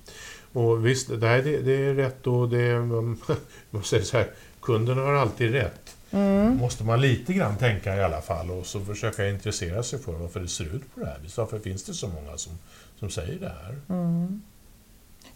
Och 0.53 0.85
visst, 0.85 1.09
nej, 1.09 1.41
det, 1.41 1.61
det 1.61 1.73
är 1.73 1.93
rätt 1.93 2.27
och 2.27 2.49
det 2.49 2.61
är, 2.61 2.79
man 3.69 3.83
säger 3.83 4.03
så 4.03 4.17
här, 4.17 4.31
kunden 4.61 4.97
har 4.97 5.13
alltid 5.13 5.51
rätt. 5.51 5.95
Mm. 6.11 6.57
Måste 6.57 6.83
man 6.83 7.01
lite 7.01 7.33
grann 7.33 7.55
tänka 7.55 7.95
i 7.95 8.03
alla 8.03 8.21
fall 8.21 8.51
och 8.51 8.65
så 8.65 8.79
försöka 8.79 9.29
intressera 9.29 9.83
sig 9.83 9.99
för 9.99 10.11
varför 10.11 10.39
det 10.39 10.47
ser 10.47 10.75
ut 10.75 10.95
på 10.95 10.99
det 10.99 11.05
här 11.05 11.19
viset. 11.23 11.37
Varför 11.37 11.59
finns 11.59 11.83
det 11.83 11.93
så 11.93 12.07
många 12.07 12.37
som, 12.37 12.53
som 12.99 13.09
säger 13.09 13.39
det 13.39 13.53
här? 13.63 13.75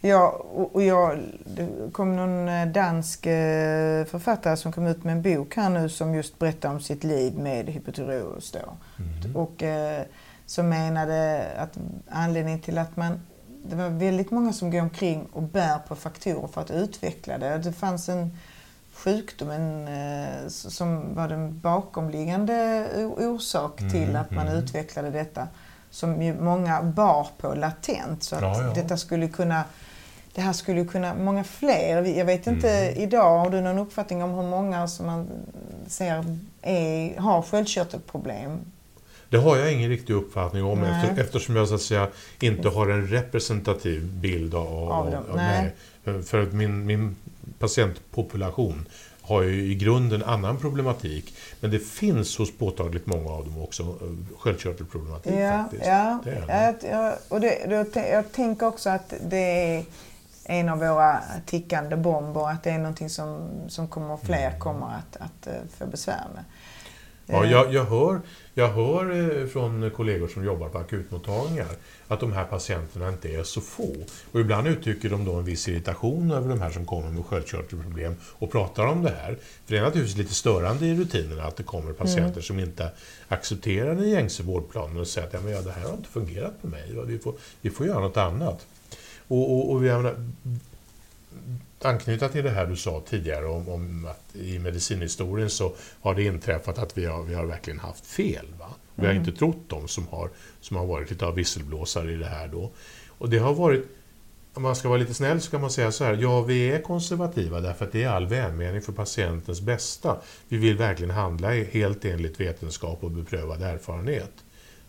Ja, 0.01 0.29
och 0.29 0.75
och 0.75 0.83
jag, 0.83 1.19
det 1.45 1.69
kom 1.91 2.15
någon 2.15 2.47
eh, 2.47 2.67
dansk 2.67 3.25
eh, 3.25 4.05
författare 4.05 4.57
som 4.57 4.71
kom 4.71 4.87
ut 4.87 5.03
med 5.03 5.11
en 5.11 5.21
bok 5.21 5.55
här 5.55 5.69
nu 5.69 5.89
som 5.89 6.15
just 6.15 6.39
berättar 6.39 6.69
om 6.69 6.79
sitt 6.79 7.03
liv 7.03 7.37
med 7.37 7.69
hypotyreos 7.69 8.51
då. 8.51 8.77
Mm. 9.03 9.35
Och 9.35 9.63
eh, 9.63 10.03
som 10.45 10.69
menade 10.69 11.47
att 11.57 11.77
anledningen 12.09 12.59
till 12.59 12.77
att 12.77 12.97
man 12.97 13.19
det 13.69 13.75
var 13.75 13.89
väldigt 13.89 14.31
många 14.31 14.53
som 14.53 14.71
går 14.71 14.81
omkring 14.81 15.25
och 15.31 15.43
bär 15.43 15.79
på 15.87 15.95
faktorer 15.95 16.47
för 16.47 16.61
att 16.61 16.71
utveckla 16.71 17.37
det. 17.37 17.57
Det 17.57 17.73
fanns 17.73 18.09
en 18.09 18.37
sjukdom 18.95 19.49
en, 19.49 19.87
eh, 19.87 20.47
som 20.47 21.15
var 21.15 21.27
den 21.27 21.59
bakomliggande 21.59 22.87
orsak 23.17 23.77
till 23.77 24.03
Mm, 24.03 24.15
att 24.15 24.31
man 24.31 24.47
mm. 24.47 24.59
utvecklade 24.63 25.09
detta. 25.09 25.47
Som 25.89 26.21
ju 26.21 26.33
många 26.41 26.81
bar 26.83 27.27
på 27.37 27.53
latent. 27.53 28.23
Så 28.23 28.35
att 28.35 28.41
Ja, 28.41 28.71
detta 28.75 28.97
skulle 28.97 29.27
kunna 29.27 29.63
det 30.35 30.41
här 30.41 30.53
skulle 30.53 30.85
kunna, 30.85 31.15
många 31.15 31.43
fler, 31.43 32.17
jag 32.17 32.25
vet 32.25 32.47
inte 32.47 32.69
Mm. 32.69 33.03
idag, 33.03 33.39
har 33.39 33.49
du 33.49 33.61
någon 33.61 33.79
uppfattning 33.79 34.23
om 34.23 34.31
hur 34.33 34.43
många 34.43 34.87
som 34.87 35.05
man 35.05 35.27
ser 35.87 36.37
är, 36.61 37.19
har 37.19 37.41
sköldkörtelproblem? 37.41 38.59
Det 39.29 39.37
har 39.37 39.57
jag 39.57 39.73
ingen 39.73 39.89
riktig 39.89 40.13
uppfattning 40.13 40.63
om 40.63 40.83
efter, 40.83 41.21
eftersom 41.21 41.55
jag 41.55 41.67
så 41.67 41.75
att 41.75 41.81
säga 41.81 42.07
inte 42.39 42.69
har 42.69 42.89
en 42.89 43.07
representativ 43.07 44.05
bild 44.13 44.55
av, 44.55 44.91
Av 44.91 45.11
dem, 45.11 45.23
av 45.29 45.35
nej. 45.35 45.75
För 46.23 46.41
att 46.41 46.53
min, 46.53 46.85
min 46.85 47.15
patientpopulation 47.59 48.87
har 49.21 49.41
ju 49.41 49.63
i 49.71 49.75
grunden 49.75 50.23
annan 50.23 50.57
problematik. 50.57 51.35
Men 51.59 51.71
det 51.71 51.79
finns 51.79 52.37
hos 52.37 52.57
påtagligt 52.57 53.05
många 53.05 53.29
av 53.31 53.45
dem 53.45 53.61
också 53.61 53.83
eh, 53.83 54.37
sköldkörtelproblematik 54.39 55.33
Ja, 55.33 55.61
faktiskt. 55.63 55.85
ja, 55.85 56.19
Det 56.23 56.31
är 56.47 56.73
det. 56.81 57.17
och 57.29 57.41
det, 57.41 57.65
det, 57.93 58.09
jag 58.09 58.31
tänker 58.31 58.67
också 58.67 58.89
att 58.89 59.13
det 59.29 59.37
är 59.77 59.83
en 60.43 60.69
av 60.69 60.77
våra 60.79 61.21
tickande 61.45 61.95
bomber, 61.95 62.49
att 62.49 62.63
det 62.63 62.69
är 62.69 62.77
någonting 62.77 63.09
som, 63.09 63.49
som 63.67 63.87
kommer, 63.87 64.17
fler 64.17 64.47
Mm. 64.47 64.59
kommer 64.59 64.85
att, 64.87 65.15
att 65.15 65.47
eh, 65.47 65.53
få 65.77 65.85
besvär 65.85 66.25
med. 66.35 66.43
Ja, 67.25 67.45
Eh, 67.45 67.51
jag, 67.51 67.73
jag, 67.73 67.85
hör, 67.85 68.21
jag 68.57 68.69
hör 68.69 69.11
eh, 69.41 69.47
från 69.47 69.91
kollegor 69.91 70.27
som 70.27 70.45
jobbar 70.45 70.69
på 70.69 70.77
akutmottagningar 70.77 71.67
att 72.07 72.19
de 72.19 72.33
här 72.33 72.45
patienterna 72.45 73.09
inte 73.09 73.29
är 73.29 73.43
så 73.43 73.61
få. 73.61 73.95
Och 74.31 74.39
ibland 74.39 74.67
uttrycker 74.67 75.09
de 75.09 75.25
då 75.25 75.33
en 75.33 75.45
viss 75.45 75.67
irritation 75.67 76.31
över 76.31 76.49
de 76.49 76.61
här 76.61 76.69
som 76.69 76.85
kommer 76.85 77.09
med 77.09 77.25
sköldkörtelproblem 77.25 78.15
och 78.21 78.51
pratar 78.51 78.85
om 78.85 79.03
det 79.03 79.09
här. 79.09 79.37
För 79.65 79.73
det 79.73 79.77
är 79.77 79.81
naturligtvis 79.81 80.17
lite 80.17 80.33
störande 80.33 80.85
i 80.85 80.95
rutinerna 80.95 81.43
att 81.43 81.55
det 81.55 81.63
kommer 81.63 81.93
patienter 81.93 82.25
Mm. 82.25 82.41
som 82.41 82.59
inte 82.59 82.91
accepterar 83.27 83.95
den 83.95 84.09
gängse 84.09 84.43
vårdplanen 84.43 84.97
och 84.97 85.07
säger 85.07 85.27
att 85.27 85.33
ja, 85.33 85.39
men 85.43 85.53
ja, 85.53 85.61
det 85.61 85.71
här 85.71 85.87
har 85.87 85.93
inte 85.93 86.09
fungerat 86.09 86.61
på 86.61 86.67
mig, 86.67 86.95
vi 87.07 87.19
får, 87.19 87.33
vi 87.61 87.69
får 87.69 87.87
göra 87.87 87.99
något 87.99 88.17
annat. 88.17 88.65
Och, 89.27 89.51
och, 89.51 89.71
och 89.71 89.83
vi 89.83 89.89
har, 89.89 90.15
anknyta 91.81 92.29
till 92.29 92.43
det 92.43 92.49
här 92.49 92.65
du 92.65 92.75
sa 92.75 93.03
tidigare 93.09 93.45
om, 93.45 93.69
om 93.69 94.05
att 94.05 94.35
i 94.35 94.59
medicinhistorien 94.59 95.49
så 95.49 95.73
har 96.01 96.15
det 96.15 96.23
inträffat 96.23 96.77
att 96.77 96.97
vi 96.97 97.05
har, 97.05 97.23
vi 97.23 97.33
har 97.33 97.45
verkligen 97.45 97.79
haft 97.79 98.05
fel. 98.05 98.45
Va? 98.59 98.69
Vi 98.95 99.05
har 99.05 99.13
inte 99.13 99.31
trott 99.31 99.69
dem 99.69 99.87
som 99.87 100.07
har, 100.07 100.29
som 100.61 100.77
har 100.77 100.85
varit 100.85 101.09
lite 101.09 101.25
av 101.25 101.35
visselblåsare 101.35 102.11
i 102.11 102.15
det 102.15 102.25
här 102.25 102.47
då. 102.47 102.71
Och 103.17 103.29
det 103.29 103.37
har 103.37 103.53
varit, 103.53 103.85
om 104.53 104.63
man 104.63 104.75
ska 104.75 104.89
vara 104.89 104.99
lite 104.99 105.13
snäll 105.13 105.41
så 105.41 105.51
kan 105.51 105.61
man 105.61 105.71
säga 105.71 105.91
så 105.91 106.03
här, 106.03 106.13
ja 106.13 106.41
vi 106.41 106.71
är 106.71 106.81
konservativa 106.81 107.59
därför 107.59 107.85
att 107.85 107.91
det 107.91 108.03
är 108.03 108.09
all 108.09 108.27
välmening 108.27 108.81
för 108.81 108.91
patientens 108.91 109.61
bästa. 109.61 110.17
Vi 110.47 110.57
vill 110.57 110.77
verkligen 110.77 111.11
handla 111.11 111.49
helt 111.49 112.05
enligt 112.05 112.39
vetenskap 112.39 113.03
och 113.03 113.11
beprövad 113.11 113.61
erfarenhet. 113.61 114.44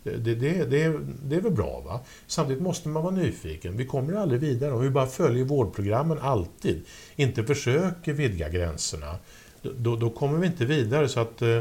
Det, 0.07 0.35
det, 0.35 0.65
det, 0.65 0.65
det, 0.65 1.35
är- 1.37 1.41
väl 1.41 1.53
bra 1.53 1.81
va? 1.87 2.01
Samtidigt 2.27 2.63
måste 2.63 2.89
man 2.89 3.03
vara 3.03 3.15
nyfiken. 3.15 3.77
Vi 3.77 3.87
kommer 3.87 4.13
aldrig 4.15 4.41
vidare 4.41 4.73
om 4.73 4.81
vi 4.81 4.91
bara 4.91 5.07
följer 5.07 5.45
vårdprogrammen 5.45 6.19
alltid. 6.21 6.83
Inte 7.17 7.45
försöker 7.45 8.13
vidga 8.13 8.49
gränserna. 8.49 9.17
Då- 9.63 9.97
Då, 9.97 10.11
kommer 10.11 10.39
vi 10.39 10.47
inte 10.47 10.65
vidare 10.65 11.09
så 11.09 11.21
att 11.21 11.43
eh, 11.43 11.59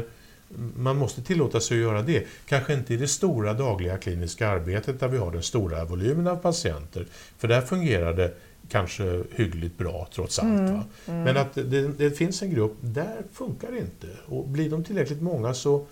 man 0.76 0.96
måste 0.96 1.22
tillåta 1.22 1.60
sig 1.60 1.76
att 1.76 1.82
göra 1.82 2.02
det. 2.02 2.24
Kanske 2.48 2.74
inte 2.74 2.94
i 2.94 2.96
det 2.96 3.08
stora 3.08 3.54
dagliga 3.54 3.96
kliniska 3.98 4.48
arbetet 4.48 5.00
där 5.00 5.08
vi 5.08 5.18
har 5.18 5.32
den 5.32 5.42
stora 5.42 5.84
volymen 5.84 6.26
av 6.26 6.36
patienter. 6.36 7.06
För 7.38 7.48
där 7.48 7.60
fungerar 7.60 8.14
det 8.14 8.34
kanske 8.68 9.22
hyggligt 9.34 9.78
bra 9.78 10.08
trots 10.14 10.38
allt. 10.38 10.70
Va? 10.70 10.84
Men 11.06 11.36
att 11.36 11.54
det, 11.54 11.88
det 11.88 12.10
finns 12.10 12.42
en 12.42 12.50
grupp, 12.50 12.74
där 12.80 13.16
funkar 13.32 13.70
det 13.72 13.78
inte. 13.78 14.06
Och 14.26 14.48
blir 14.48 14.70
de 14.70 14.84
tillräckligt 14.84 15.22
många 15.22 15.54
så 15.54 15.86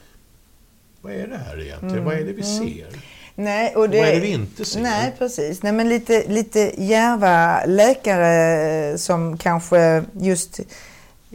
vad 1.05 1.13
är 1.13 1.27
det 1.27 1.37
här 1.37 1.61
egentligen? 1.61 2.05
Vad 2.05 2.15
är 2.15 2.25
det 2.25 2.33
vi 2.33 2.43
ser? 2.43 2.87
Nej, 3.35 3.77
och 3.77 3.91
det, 3.91 3.99
Vad 3.99 4.09
är 4.09 4.15
det 4.15 4.21
vi 4.21 4.33
inte 4.33 4.65
ser? 4.65 4.81
Nej, 4.81 5.15
precis. 5.19 5.63
Nej, 5.63 5.73
men 5.73 5.89
lite, 5.89 6.29
lite 6.29 6.83
djärva 6.83 7.65
läkare 7.67 8.99
som 8.99 9.39
kanske 9.39 10.05
just 10.21 10.61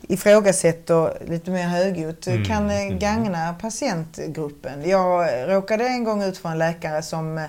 ifrågasätter 0.08 1.17
lite 1.27 1.51
mer 1.51 1.67
högljutt 1.67 2.27
Mm, 2.27 2.45
kan 2.45 2.69
mm. 2.69 2.99
gagna 2.99 3.53
patientgruppen. 3.62 4.89
Jag 4.89 5.29
råkade 5.49 5.88
en 5.88 6.03
gång 6.03 6.23
ut 6.23 6.38
för 6.38 6.49
en 6.49 6.58
läkare 6.58 7.01
som 7.01 7.47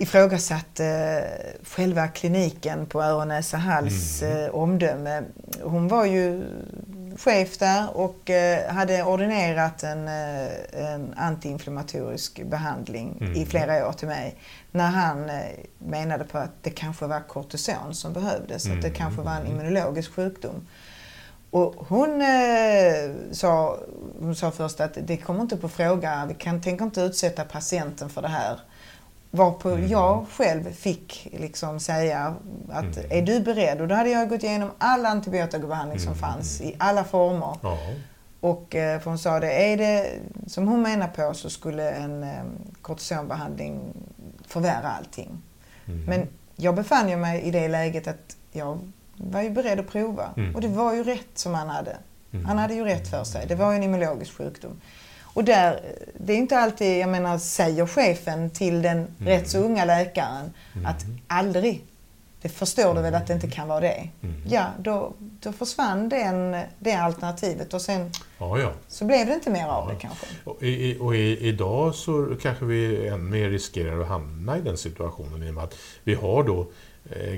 ifrågasatte 0.00 0.86
eh, 0.86 1.66
själva 1.66 2.08
kliniken 2.08 2.86
på 2.86 3.02
öron, 3.02 3.28
näsa, 3.28 3.56
hals 3.56 4.22
Mm. 4.22 4.44
eh, 4.44 4.50
omdöme. 4.54 5.22
Hon 5.62 5.88
var 5.88 6.04
ju 6.04 6.42
chef 7.18 7.58
där 7.58 7.96
och 7.96 8.30
eh, 8.30 8.72
hade 8.72 9.02
ordinerat 9.02 9.82
en, 9.82 10.08
en 10.08 11.14
antiinflammatorisk 11.16 12.42
behandling 12.42 13.16
i 13.20 13.24
Mm. 13.24 13.46
flera 13.46 13.88
år 13.88 13.92
till 13.92 14.08
mig. 14.08 14.34
När 14.70 14.86
han 14.90 15.30
menade 15.78 16.24
på 16.24 16.38
att 16.38 16.50
det 16.62 16.70
kanske 16.70 17.06
var 17.06 17.20
kortison 17.28 17.94
som 17.94 18.12
behövdes, 18.12 18.66
att 18.66 18.82
det 18.82 18.88
Mm. 18.88 18.94
kanske 18.98 19.22
var 19.22 19.32
en 19.34 19.46
immunologisk 19.46 20.12
sjukdom. 20.14 20.66
Och 21.50 21.74
hon, 21.88 22.20
eh, 22.22 23.10
sa, 23.32 23.78
hon 24.20 24.36
sa 24.36 24.50
först 24.50 24.80
att 24.80 24.98
det 25.06 25.16
kommer 25.16 25.40
inte 25.40 25.56
på 25.56 25.68
fråga, 25.68 26.24
vi 26.28 26.34
kan, 26.34 26.60
tänker 26.62 26.84
inte 26.84 27.00
utsätta 27.00 27.44
patienten 27.44 28.08
för 28.10 28.22
det 28.22 28.28
här. 28.28 28.60
Varpå 29.30 29.68
Mm. 29.70 29.88
jag 29.88 30.26
själv 30.30 30.72
fick 30.72 31.28
liksom 31.38 31.80
säga 31.80 32.34
att 32.70 32.96
Mm. 32.96 33.06
är 33.10 33.22
du 33.22 33.40
beredd? 33.40 33.80
Och 33.80 33.88
då 33.88 33.94
hade 33.94 34.10
jag 34.10 34.28
gått 34.28 34.42
igenom 34.42 34.70
all 34.78 35.06
antibiotikabehandling 35.06 35.98
som 35.98 36.08
Mm. 36.12 36.18
fanns 36.18 36.60
i 36.60 36.74
alla 36.78 37.04
former. 37.04 37.56
Ja. 37.62 37.78
Och 38.40 38.74
eh, 38.76 39.00
för 39.00 39.10
hon 39.10 39.18
sa 39.18 39.40
det, 39.40 39.52
är 39.72 39.76
det 39.76 40.10
som 40.46 40.68
hon 40.68 40.82
menar 40.82 41.08
på 41.08 41.34
så 41.34 41.50
skulle 41.50 41.90
en 41.90 42.22
eh, 42.22 42.42
kortisonbehandling 42.82 43.80
förvärra 44.46 44.88
allting. 44.88 45.42
Mm. 45.86 46.04
Men 46.04 46.28
jag 46.56 46.74
befann 46.74 47.08
ju 47.08 47.16
mig 47.16 47.42
i 47.42 47.50
det 47.50 47.68
läget 47.68 48.08
att 48.08 48.36
jag 48.52 48.78
var 49.16 49.42
ju 49.42 49.50
beredd 49.50 49.80
att 49.80 49.88
prova. 49.88 50.28
Mm. 50.36 50.54
Och 50.54 50.60
det 50.60 50.68
var 50.68 50.94
ju 50.94 51.04
rätt 51.04 51.38
som 51.38 51.54
han 51.54 51.68
hade. 51.68 51.96
Mm. 52.32 52.44
Han 52.46 52.58
hade 52.58 52.74
ju 52.74 52.84
rätt 52.84 53.08
för 53.10 53.24
sig. 53.24 53.46
Det 53.46 53.54
var 53.54 53.70
ju 53.72 53.76
en 53.76 53.82
immunologisk 53.82 54.32
sjukdom. 54.36 54.80
Och 55.40 55.46
där, 55.46 55.80
det 56.18 56.32
är 56.32 56.36
inte 56.36 56.58
alltid, 56.58 56.98
jag 56.98 57.08
menar, 57.08 57.38
säger 57.38 57.86
chefen 57.86 58.50
till 58.50 58.82
den 58.82 59.06
rätt 59.18 59.48
så 59.48 59.58
unga 59.58 59.84
läkaren 59.84 60.52
att 60.84 61.04
aldrig, 61.26 61.84
det 62.42 62.48
förstår 62.48 62.94
du 62.94 63.02
väl 63.02 63.14
att 63.14 63.26
det 63.26 63.32
inte 63.32 63.50
kan 63.50 63.68
vara 63.68 63.80
det. 63.80 64.08
Mm. 64.22 64.42
Ja, 64.48 64.66
då, 64.78 65.14
då 65.18 65.52
försvann 65.52 66.08
den, 66.08 66.56
det 66.78 66.92
alternativet 66.92 67.74
och 67.74 67.82
sen 67.82 68.10
Ja, 68.38 68.58
ja. 68.58 68.72
så 68.88 69.04
blev 69.04 69.26
det 69.26 69.34
inte 69.34 69.50
mer 69.50 69.66
av 69.66 69.88
det 69.88 69.94
kanske. 70.00 70.26
Och, 70.44 70.62
i, 70.62 70.96
och 71.00 71.16
i, 71.16 71.48
idag 71.48 71.94
så 71.94 72.36
kanske 72.42 72.64
vi 72.64 73.08
än 73.08 73.30
mer 73.30 73.50
riskerar 73.50 74.00
att 74.00 74.08
hamna 74.08 74.58
i 74.58 74.60
den 74.60 74.76
situationen 74.76 75.42
i 75.42 75.50
och 75.50 75.54
med 75.54 75.64
att 75.64 75.74
vi 76.04 76.14
har 76.14 76.44
då 76.44 76.66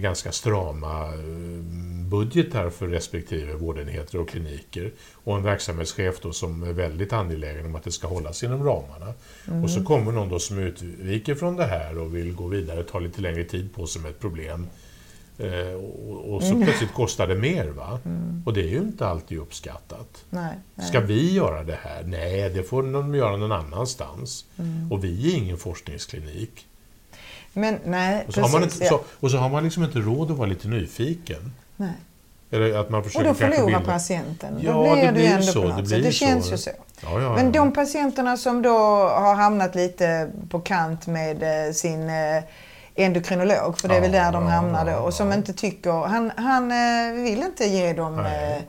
ganska 0.00 0.32
strama 0.32 1.04
eh, 1.04 1.62
budgetar 2.08 2.70
för 2.70 2.88
respektive 2.88 3.54
vårdenheter 3.54 4.20
och 4.20 4.28
kliniker 4.28 4.92
och 5.24 5.36
en 5.36 5.42
verksamhetschef 5.42 6.20
då 6.20 6.32
som 6.32 6.62
är 6.62 6.72
väldigt 6.72 7.12
angelägen 7.12 7.66
om 7.66 7.74
att 7.74 7.84
det 7.84 7.92
ska 7.92 8.06
hållas 8.06 8.42
inom 8.42 8.64
ramarna. 8.64 9.14
Och 9.64 9.70
så 9.70 9.84
kommer 9.84 10.12
någon 10.12 10.28
då 10.28 10.38
som 10.38 10.58
utviker 10.58 11.34
från 11.34 11.56
det 11.56 11.64
här 11.64 11.98
och 11.98 12.16
vill 12.16 12.32
gå 12.34 12.46
vidare, 12.46 12.84
ta 12.84 12.98
lite 12.98 13.20
längre 13.20 13.44
tid 13.44 13.74
på 13.74 13.86
sig 13.86 14.02
med 14.02 14.10
ett 14.10 14.20
problem. 14.20 14.66
Eh, 15.38 15.74
och, 15.74 16.34
och 16.34 16.42
så 16.42 16.62
plötsligt 16.62 16.92
kostar 16.92 17.26
det 17.26 17.34
mer. 17.34 17.66
va? 17.66 18.00
Och 18.44 18.52
det 18.52 18.60
är 18.60 18.68
ju 18.68 18.78
inte 18.78 19.06
alltid 19.06 19.38
uppskattat. 19.38 20.24
Nej, 20.30 20.54
nej. 20.74 20.86
Ska 20.86 21.00
vi 21.00 21.34
göra 21.34 21.64
det 21.64 21.78
här? 21.82 22.02
Nej, 22.02 22.50
det 22.50 22.62
får 22.62 22.82
de 22.82 23.14
göra 23.14 23.36
någon 23.36 23.52
annanstans. 23.52 24.44
Mm. 24.58 24.92
Och 24.92 25.04
vi 25.04 25.32
är 25.32 25.36
ingen 25.36 25.58
forskningsklinik. 25.58 26.66
Men 27.52 27.78
nej, 27.84 28.24
Och 28.28 28.34
så, 28.34 28.40
har 28.40 28.48
man 28.48 28.62
precis. 28.62 28.74
inte, 28.80 28.88
så, 28.88 28.94
ja. 28.94 29.00
och 29.20 29.30
så 29.30 29.36
har 29.36 29.48
man 29.48 29.64
liksom 29.64 29.84
inte 29.84 29.98
råd 29.98 30.30
att 30.30 30.36
vara 30.36 30.48
lite 30.48 30.68
nyfiken. 30.68 31.52
nej. 31.76 31.88
Eller 32.54 32.78
att 32.80 32.90
man 32.90 33.00
Och 33.00 33.06
försöker 33.06 33.24
då 33.28 33.34
kanske 33.34 33.56
förlorar 33.56 33.78
bilda- 33.78 33.92
patienten. 33.92 34.58
Ja, 34.62 34.72
då 34.72 34.92
blir 34.94 35.06
det 35.06 35.12
blir 35.12 35.24
ändå 35.30 35.42
så, 35.42 35.62
det 35.68 35.82
blir 35.82 36.02
Det 36.02 36.12
känns 36.12 36.44
så. 36.46 36.50
ju 36.52 36.58
så. 36.58 36.70
Ja, 37.02 37.20
ja, 37.20 37.34
Men 37.34 37.52
de 37.52 37.72
patienterna 37.72 38.36
som 38.36 38.62
då 38.62 38.78
har 39.08 39.34
hamnat 39.34 39.74
lite 39.74 40.30
på 40.50 40.60
kant 40.60 41.06
med 41.06 41.66
eh, 41.66 41.72
sin 41.72 42.10
eh, 42.10 42.42
endokrinolog, 42.94 43.78
för 43.78 43.88
det 43.88 43.96
är 43.96 44.00
väl 44.00 44.12
där 44.12 44.32
de 44.32 44.46
hamnar 44.46 44.84
då, 44.86 44.96
och 44.98 45.14
som 45.14 45.32
inte 45.32 45.52
tycker, 45.52 45.92
han, 46.06 46.32
han 46.36 46.70
eh, 46.70 47.22
vill 47.22 47.42
inte 47.42 47.64
ge 47.64 47.92
dem 47.92 48.16
Nej. 48.16 48.62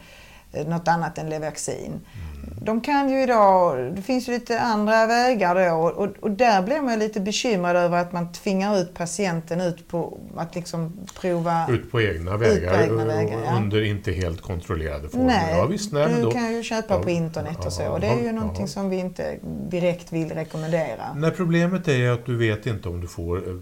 något 0.67 0.87
annat 0.87 1.17
än 1.17 1.29
Levaxin. 1.29 1.85
Mm. 1.91 2.32
De 2.61 2.81
kan 2.81 3.09
ju 3.09 3.23
idag, 3.23 3.93
det 3.95 4.01
finns 4.01 4.29
ju 4.29 4.33
lite 4.33 4.59
andra 4.59 5.07
vägar 5.07 5.69
då 5.69 5.75
och, 5.75 6.15
och, 6.19 6.31
där 6.31 6.61
blir 6.61 6.81
man 6.81 6.99
lite 6.99 7.19
bekymrad 7.19 7.75
över 7.75 7.97
att 7.97 8.13
man 8.13 8.31
tvingar 8.31 8.77
ut 8.77 8.93
patienten 8.93 9.61
ut 9.61 9.87
på 9.87 10.17
att 10.35 10.55
liksom 10.55 10.93
prova 11.21 11.67
Ut 11.69 11.91
på 11.91 12.01
egna 12.01 12.31
på 12.31 12.37
vägar, 12.37 12.83
egna 12.83 13.05
vägar, 13.05 13.37
och 13.37 13.45
ja. 13.45 13.55
under 13.57 13.81
inte 13.81 14.11
helt 14.11 14.41
kontrollerade 14.41 15.09
former. 15.09 15.25
Nej, 15.25 15.57
ja, 15.57 15.65
visst, 15.65 15.91
nej, 15.91 16.13
du 16.15 16.21
då, 16.21 16.31
kan 16.31 16.53
ju 16.53 16.63
köpa 16.63 16.93
Ja, 16.93 17.03
på 17.03 17.09
internet 17.09 17.65
och 17.65 17.73
så. 17.73 17.87
Och 17.87 17.99
det 17.99 18.07
är 18.07 18.23
ju 18.23 18.31
någonting 18.31 18.67
som 18.67 18.89
vi 18.89 18.97
inte 18.97 19.37
direkt 19.69 20.13
vill 20.13 20.31
rekommendera. 20.31 21.13
Nej, 21.15 21.31
problemet 21.31 21.87
är 21.87 22.09
att 22.09 22.25
du 22.25 22.37
vet 22.37 22.65
inte 22.65 22.89
om 22.89 23.01
du 23.01 23.07
får 23.07 23.37
eh, 23.37 23.55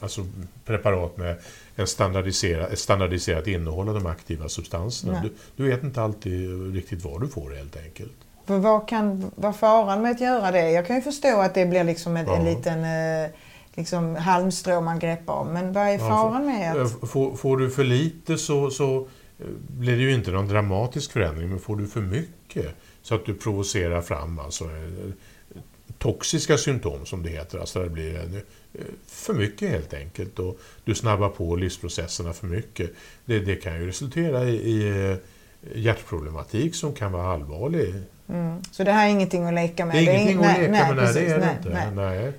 alltså, 0.00 0.26
preparat 0.64 1.16
med 1.16 1.36
en 1.76 1.86
standardiserad, 1.86 2.72
ett 2.72 2.78
standardiserat 2.78 3.46
innehåll 3.46 3.88
av 3.88 3.94
de 3.94 4.06
aktiva 4.06 4.48
substanserna. 4.48 5.22
Du, 5.22 5.32
du 5.56 5.70
vet 5.70 5.82
inte 5.82 6.02
alltid 6.02 6.74
riktigt 6.74 7.04
vad 7.04 7.20
du 7.20 7.28
får 7.28 7.50
helt 7.50 7.76
enkelt. 7.76 8.12
För 8.46 8.58
vad 8.58 8.88
kan 8.88 9.30
vara 9.34 9.52
faran 9.52 10.02
med 10.02 10.10
att 10.10 10.20
göra 10.20 10.50
det? 10.50 10.70
Jag 10.70 10.86
kan 10.86 10.96
ju 10.96 11.02
förstå 11.02 11.40
att 11.40 11.54
det 11.54 11.66
blir 11.66 11.84
liksom 11.84 12.16
en, 12.16 12.28
en 12.28 12.46
Ja. 12.46 12.50
liten 12.54 12.84
eh, 13.24 13.30
liksom 13.74 14.16
halmstrå 14.16 14.80
man 14.80 14.98
greppar 14.98 15.34
om. 15.34 15.48
Men 15.48 15.72
vad 15.72 15.86
är 15.86 15.92
Ja, 15.92 15.98
faran 15.98 16.46
med 16.46 16.76
Eh, 16.76 16.82
att... 16.82 17.10
Får, 17.10 17.36
får 17.36 17.56
du 17.56 17.70
för 17.70 17.84
lite 17.84 18.38
så, 18.38 18.70
så 18.70 18.98
eh, 19.38 19.46
blir 19.68 19.96
det 19.96 20.02
ju 20.02 20.14
inte 20.14 20.30
någon 20.30 20.48
dramatisk 20.48 21.12
förändring, 21.12 21.48
men 21.48 21.58
får 21.58 21.76
du 21.76 21.86
för 21.86 22.00
mycket 22.00 22.66
så 23.02 23.14
att 23.14 23.26
du 23.26 23.34
provocerar 23.34 24.00
fram 24.00 24.38
alltså, 24.38 24.64
eh, 24.64 25.10
toxiska 25.98 26.58
symptom 26.58 27.06
som 27.06 27.22
det 27.22 27.28
heter, 27.30 27.58
alltså 27.58 27.82
det 27.82 27.90
blir 27.90 28.16
en, 28.20 28.34
eh, 28.36 28.42
för 29.06 29.34
mycket 29.34 29.70
helt 29.70 29.94
enkelt 29.94 30.38
och 30.38 30.58
du 30.84 30.94
snabbar 30.94 31.28
på 31.28 31.56
livsprocesserna 31.56 32.32
för 32.32 32.46
mycket. 32.46 32.90
Det, 33.24 33.38
det 33.40 33.56
kan 33.56 33.74
ju 33.80 33.86
resultera 33.86 34.44
i, 34.44 34.54
i 34.54 35.10
eh, 35.10 35.16
hjärtproblematik 35.74 36.74
som 36.74 36.92
kan 36.94 37.12
vara 37.12 37.32
allvarlig. 37.32 37.94
Mm. 38.28 38.62
Så 38.72 38.84
det 38.84 38.92
här 38.92 39.06
är 39.06 39.10
ingenting 39.10 39.46
att 39.46 39.54
leka 39.54 39.86
med? 39.86 39.96
Det 39.96 40.00
är 40.00 40.14
ingenting 40.14 40.38
ing- 40.38 40.50
att 40.50 40.58
leka 40.58 40.70
med, 40.70 40.86
nej, 40.86 40.94
det 40.94 41.00
precis, 41.00 41.32
är 41.32 41.38
det 41.38 41.46
nej, 41.46 41.56
inte. 41.58 41.68
nej. 41.94 42.20
Nej. 42.20 42.32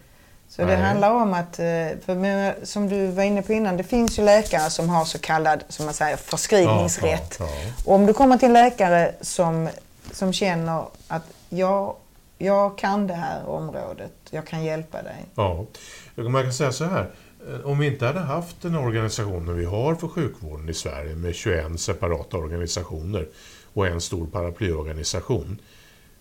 Så 0.50 0.62
det 0.62 0.68
Nej. 0.68 0.76
handlar 0.82 1.12
om 1.12 1.34
att, 1.34 1.60
eh, 1.60 1.66
för 2.06 2.66
som 2.66 2.90
du 2.90 3.08
var 3.08 3.24
inne 3.24 3.42
på 3.42 3.54
innan, 3.54 3.78
det 3.78 3.84
finns 3.84 4.20
ju 4.20 4.24
läkare 4.24 4.70
som 4.70 4.90
har 4.90 5.06
så 5.06 5.20
kallad, 5.20 5.64
som 5.70 5.86
man 5.86 5.94
säger, 5.94 6.18
förskrivningsrätt. 6.18 7.36
Ja, 7.40 7.46
ja, 7.46 7.52
ja. 7.66 7.74
Och 7.86 7.96
om 7.96 8.06
du 8.06 8.14
kommer 8.14 8.38
till 8.38 8.48
en 8.48 8.54
läkare 8.54 9.16
som, 9.22 9.70
som 10.12 10.34
känner 10.34 10.86
att 11.08 11.24
jag, 11.50 11.96
jag 12.38 12.78
kan 12.78 13.08
det 13.08 13.14
här 13.14 13.48
området, 13.50 14.12
jag 14.30 14.48
kan 14.48 14.64
hjälpa 14.64 15.02
dig. 15.02 15.26
Ja, 15.36 15.66
man 16.16 16.44
kan 16.44 16.54
säga 16.54 16.72
så 16.72 16.86
här. 16.86 17.10
eh, 17.50 17.60
Om 17.66 17.80
vi 17.80 17.88
inte 17.88 18.06
hade 18.06 18.20
haft 18.20 18.62
den 18.62 18.76
organisationen 18.76 19.58
vi 19.58 19.66
har 19.66 19.96
för 19.96 20.08
sjukvården 20.08 20.70
i 20.70 20.74
Sverige 20.74 21.16
med 21.16 21.36
21 21.36 21.80
separata 21.80 22.38
organisationer 22.38 23.28
och 23.74 23.88
en 23.88 24.02
stor 24.02 24.28
paraplyorganisation. 24.28 25.58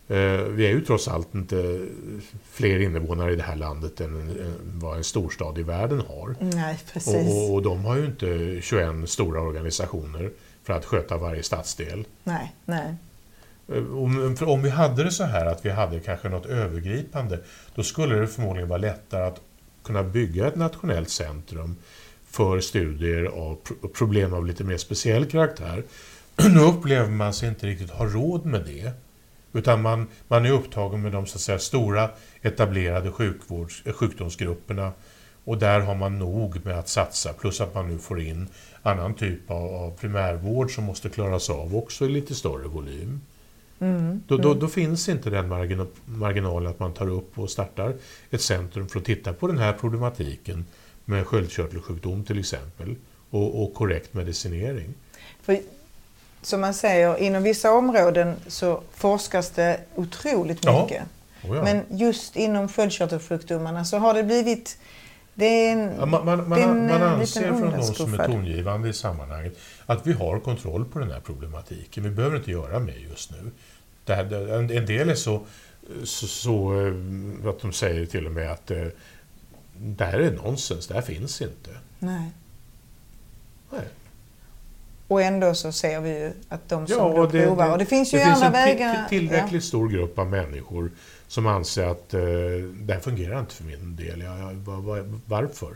eh, 0.08 0.16
Vi 0.42 0.66
är 0.66 0.70
ju 0.70 0.80
trots 0.80 1.08
allt 1.08 1.34
inte 1.34 1.86
fler 2.50 2.80
invånare 2.80 3.32
i 3.32 3.36
det 3.36 3.42
här 3.42 3.56
landet 3.56 4.00
än 4.00 4.38
vad 4.62 4.96
en 4.96 5.04
storstad 5.04 5.58
i 5.58 5.62
världen 5.62 6.02
har. 6.08 6.34
Nej, 6.40 6.78
precis. 6.92 7.14
Och, 7.32 7.54
och, 7.54 7.62
de 7.62 7.84
har 7.84 7.96
ju 7.96 8.04
inte 8.06 8.58
21 8.62 9.08
stora 9.10 9.40
organisationer 9.40 10.30
för 10.64 10.72
att 10.72 10.84
sköta 10.84 11.16
varje 11.16 11.42
stadsdel. 11.42 12.04
Nej, 12.24 12.54
nej. 12.64 12.94
Eh, 13.68 13.96
Om, 13.98 14.36
om 14.40 14.62
vi 14.62 14.70
hade 14.70 15.04
det 15.04 15.10
så 15.10 15.24
här 15.24 15.46
att 15.46 15.64
vi 15.66 15.70
hade 15.70 16.00
kanske 16.00 16.28
något 16.28 16.46
övergripande, 16.46 17.38
då 17.74 17.82
skulle 17.82 18.14
det 18.14 18.26
förmodligen 18.28 18.68
vara 18.68 18.78
lättare 18.80 19.24
att 19.26 19.40
kunna 19.82 20.02
bygga 20.02 20.46
ett 20.46 20.56
nationellt 20.56 21.10
centrum 21.10 21.76
för 22.30 22.60
studier 22.60 23.24
av 23.24 23.58
problem 23.94 24.34
av 24.34 24.46
lite 24.46 24.64
mer 24.64 24.76
speciell 24.76 25.26
karaktär. 25.26 25.82
Nu 26.54 26.60
upplever 26.60 27.10
man 27.10 27.34
sig 27.34 27.48
inte 27.48 27.66
riktigt 27.66 27.90
ha 27.90 28.06
råd 28.06 28.46
med 28.46 28.64
det. 28.66 28.92
Utan 29.52 29.82
man, 29.82 30.06
man 30.28 30.46
är 30.46 30.50
upptagen 30.50 31.02
med 31.02 31.12
de 31.12 31.26
så 31.26 31.36
att 31.36 31.40
säga, 31.40 31.58
stora 31.58 32.10
etablerade 32.42 33.12
sjukvårds, 33.12 33.82
eh, 33.86 33.92
sjukdomsgrupperna 33.92 34.92
och 35.44 35.58
där 35.58 35.80
har 35.80 35.94
man 35.94 36.18
nog 36.18 36.64
med 36.64 36.78
att 36.78 36.88
satsa, 36.88 37.32
plus 37.32 37.60
att 37.60 37.74
man 37.74 37.88
nu 37.88 37.98
får 37.98 38.20
in 38.20 38.48
annan 38.82 39.14
typ 39.14 39.50
av, 39.50 39.74
av 39.74 39.96
primärvård 39.96 40.74
som 40.74 40.84
måste 40.84 41.08
klaras 41.08 41.50
av 41.50 41.76
också 41.76 42.04
i 42.04 42.08
lite 42.08 42.34
större 42.34 42.68
volym. 42.68 43.20
Mm. 43.80 44.22
Då, 44.26 44.36
då, 44.36 44.54
då 44.54 44.68
finns 44.68 45.08
inte 45.08 45.30
den 45.30 45.48
margina- 45.52 45.86
marginalen 46.04 46.70
att 46.70 46.78
man 46.78 46.92
tar 46.94 47.08
upp 47.08 47.38
och 47.38 47.50
startar 47.50 47.94
ett 48.30 48.42
centrum 48.42 48.88
för 48.88 48.98
att 48.98 49.04
titta 49.04 49.32
på 49.32 49.46
den 49.46 49.58
här 49.58 49.72
problematiken 49.72 50.64
med 51.04 51.26
sköldkörtelsjukdom 51.26 52.24
till 52.24 52.38
exempel 52.38 52.94
och, 53.30 53.62
och 53.62 53.74
korrekt 53.74 54.14
medicinering. 54.14 54.94
För, 55.42 55.58
som 56.42 56.60
man 56.60 56.74
säger, 56.74 57.16
inom 57.18 57.42
vissa 57.42 57.72
områden 57.72 58.34
så 58.46 58.82
forskas 58.94 59.50
det 59.50 59.80
otroligt 59.94 60.64
Ja. 60.64 60.82
mycket. 60.82 61.02
Oh 61.44 61.56
ja. 61.56 61.62
Men 61.64 61.82
just 61.98 62.36
inom 62.36 62.68
sköldkörtelsjukdomarna 62.68 63.84
så 63.84 63.98
har 63.98 64.14
det 64.14 64.22
blivit 64.22 64.78
Det 65.40 65.46
är 65.68 65.72
en, 65.72 65.92
Ja, 65.98 66.06
Man, 66.06 66.24
man, 66.24 66.50
det 66.50 66.60
är 66.62 66.68
en, 66.68 66.86
man 66.86 67.02
eh, 67.02 67.12
anser 67.12 67.48
från 67.48 67.70
de 67.70 67.82
som 67.82 68.14
är 68.14 68.26
tongivande 68.26 68.88
i 68.88 68.92
sammanhanget 68.92 69.58
att 69.86 70.06
vi 70.06 70.12
har 70.12 70.38
kontroll 70.40 70.84
på 70.84 70.98
den 70.98 71.10
här 71.10 71.20
problematiken. 71.20 72.02
Vi 72.04 72.10
behöver 72.10 72.36
inte 72.36 72.50
göra 72.50 72.78
mer 72.78 73.06
just 73.10 73.30
nu. 73.30 73.50
Det 74.04 74.14
här, 74.14 74.24
det- 74.24 74.54
en, 74.56 74.70
en 74.70 74.86
del 74.86 75.08
är 75.08 75.14
så, 75.14 75.40
så, 76.04 76.26
så 76.26 76.80
eh, 76.86 77.48
att 77.50 77.60
de 77.60 77.72
säger 77.72 78.06
till 78.06 78.26
och 78.26 78.32
med 78.32 78.52
att 78.52 78.70
eh, 78.70 78.86
det 79.78 80.04
här 80.04 80.18
är 80.18 80.30
nonsens, 80.30 80.86
det 80.86 80.94
här 80.94 81.02
finns 81.02 81.40
inte. 81.42 81.70
Nej. 81.98 82.30
Nej. 83.70 83.80
Och 85.08 85.22
ändå 85.22 85.54
så 85.54 85.72
ser 85.72 86.00
vi 86.00 86.10
ju 86.18 86.32
att 86.48 86.68
de 86.68 86.86
som 86.86 86.96
Ja, 86.98 87.04
och 87.04 87.32
det, 87.32 87.46
provar, 87.46 87.66
det, 87.66 87.72
och 87.72 87.78
det 87.78 87.86
finns 87.86 88.14
ju 88.14 88.18
det 88.18 88.24
andra 88.24 88.46
en 88.46 88.52
ti- 88.52 88.54
vägar. 88.54 88.94
ti- 88.94 89.08
tillräckligt 89.08 89.64
stor 89.64 89.88
grupp 89.88 90.18
av 90.18 90.26
människor 90.30 90.90
som 91.30 91.46
anser 91.46 91.86
att 91.86 92.14
eh, 92.14 92.20
det 92.72 92.92
här 92.94 93.00
fungerar 93.00 93.40
inte 93.40 93.54
för 93.54 93.64
min 93.64 93.96
del. 93.96 94.20
Ja, 94.20 94.38
ja, 94.38 94.50
va- 94.54 94.76
va- 94.80 95.18
varför? 95.26 95.74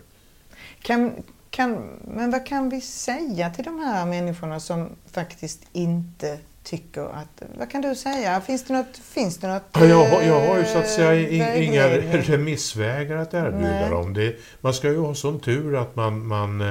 Kan, 0.82 1.12
kan, 1.50 1.88
men 2.04 2.30
vad 2.30 2.46
kan 2.46 2.68
vi 2.68 2.80
säga 2.80 3.50
till 3.50 3.64
de 3.64 3.78
här 3.78 4.06
människorna 4.06 4.60
som 4.60 4.88
faktiskt 5.12 5.60
inte 5.72 6.38
tycker 6.62 7.02
att... 7.02 7.42
Vad 7.58 7.70
kan 7.70 7.80
du 7.80 7.94
säga? 7.94 8.40
Finns 8.40 8.64
det 8.64 8.74
något... 8.74 8.96
Finns 8.98 9.38
det 9.38 9.48
något 9.48 9.62
Ja, 9.72 9.84
jag, 9.84 10.04
har, 10.04 10.22
jag 10.22 10.46
har 10.48 10.58
ju 10.58 10.64
så 10.64 10.78
att 10.78 10.88
säga 10.90 11.12
eh, 11.14 11.18
i- 11.58 11.64
inga 11.64 11.88
vägledning? 11.88 12.22
remissvägar 12.22 13.16
att 13.16 13.34
erbjuda 13.34 13.70
Nej. 13.80 13.90
dem. 13.90 14.14
Det, 14.14 14.36
man 14.60 14.74
ska 14.74 14.88
ju 14.88 14.98
ha 14.98 15.14
sån 15.14 15.40
tur 15.40 15.76
att 15.76 15.96
man, 15.96 16.26
man 16.26 16.60
eh, 16.60 16.70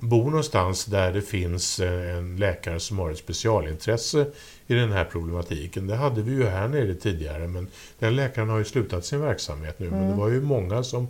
bor 0.00 0.24
någonstans 0.24 0.84
där 0.84 1.12
det 1.12 1.22
finns 1.22 1.80
eh, 1.80 2.16
en 2.16 2.36
läkare 2.36 2.80
som 2.80 2.98
har 2.98 3.10
ett 3.10 3.18
specialintresse 3.18 4.26
i 4.66 4.74
den 4.74 4.92
här 4.92 5.04
problematiken. 5.04 5.86
Det 5.86 5.96
hade 5.96 6.22
vi 6.22 6.32
ju 6.32 6.44
här 6.44 6.68
nere 6.68 6.94
tidigare 6.94 7.48
men 7.48 7.68
den 7.98 8.16
läkaren 8.16 8.48
har 8.48 8.58
ju 8.58 8.64
slutat 8.64 9.04
sin 9.04 9.20
verksamhet 9.20 9.78
nu. 9.78 9.90
Men 9.90 10.10
det 10.10 10.14
var 10.14 10.28
ju 10.28 10.40
många 10.40 10.82
som, 10.82 11.08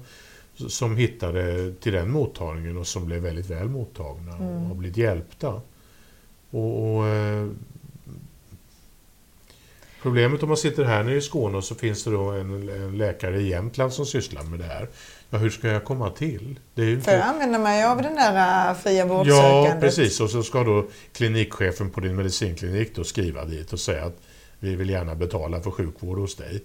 som 0.68 0.96
hittade 0.96 1.72
till 1.80 1.92
den 1.92 2.10
mottagningen 2.10 2.76
och 2.76 2.86
som 2.86 3.06
blev 3.06 3.22
väldigt 3.22 3.50
väl 3.50 3.68
mottagna 3.68 4.32
och 4.32 4.66
har 4.66 4.74
blivit 4.74 4.96
hjälpta. 4.96 5.60
Och, 6.50 6.96
och 6.96 7.06
eh, 7.06 7.48
Problemet 10.02 10.42
om 10.42 10.48
man 10.48 10.56
sitter 10.56 10.84
här 10.84 11.02
nere 11.04 11.16
i 11.16 11.20
Skåne 11.20 11.56
och 11.56 11.64
så 11.64 11.74
finns 11.74 12.04
det 12.04 12.10
då 12.10 12.30
en, 12.30 12.68
en 12.68 12.98
läkare 12.98 13.40
i 13.40 13.48
Jämtland 13.48 13.92
som 13.92 14.06
sysslar 14.06 14.42
med 14.42 14.58
det 14.58 14.64
här. 14.64 14.88
Ja, 15.34 15.38
hur 15.38 15.50
ska 15.50 15.68
jag 15.68 15.84
komma 15.84 16.10
till? 16.10 16.60
Det 16.74 16.82
är 16.82 16.86
ju 16.86 17.00
Får 17.00 17.12
jag 17.12 17.22
använda 17.22 17.58
mig 17.58 17.84
av 17.84 18.02
den 18.02 18.14
där 18.14 18.68
äh, 18.70 18.74
fria 18.76 18.94
Ja, 18.98 19.06
vårdsökandet? 19.06 19.80
precis. 19.80 20.20
Och 20.20 20.30
så 20.30 20.42
ska 20.42 20.64
då 20.64 20.86
klinikchefen 21.12 21.90
på 21.90 22.00
din 22.00 22.16
medicinklinik 22.16 22.94
då 22.96 23.04
skriva 23.04 23.44
dit 23.44 23.72
och 23.72 23.80
säga 23.80 24.04
att 24.04 24.16
vi 24.58 24.76
vill 24.76 24.90
gärna 24.90 25.14
betala 25.14 25.60
för 25.60 25.70
sjukvård 25.70 26.18
hos 26.18 26.36
dig. 26.36 26.62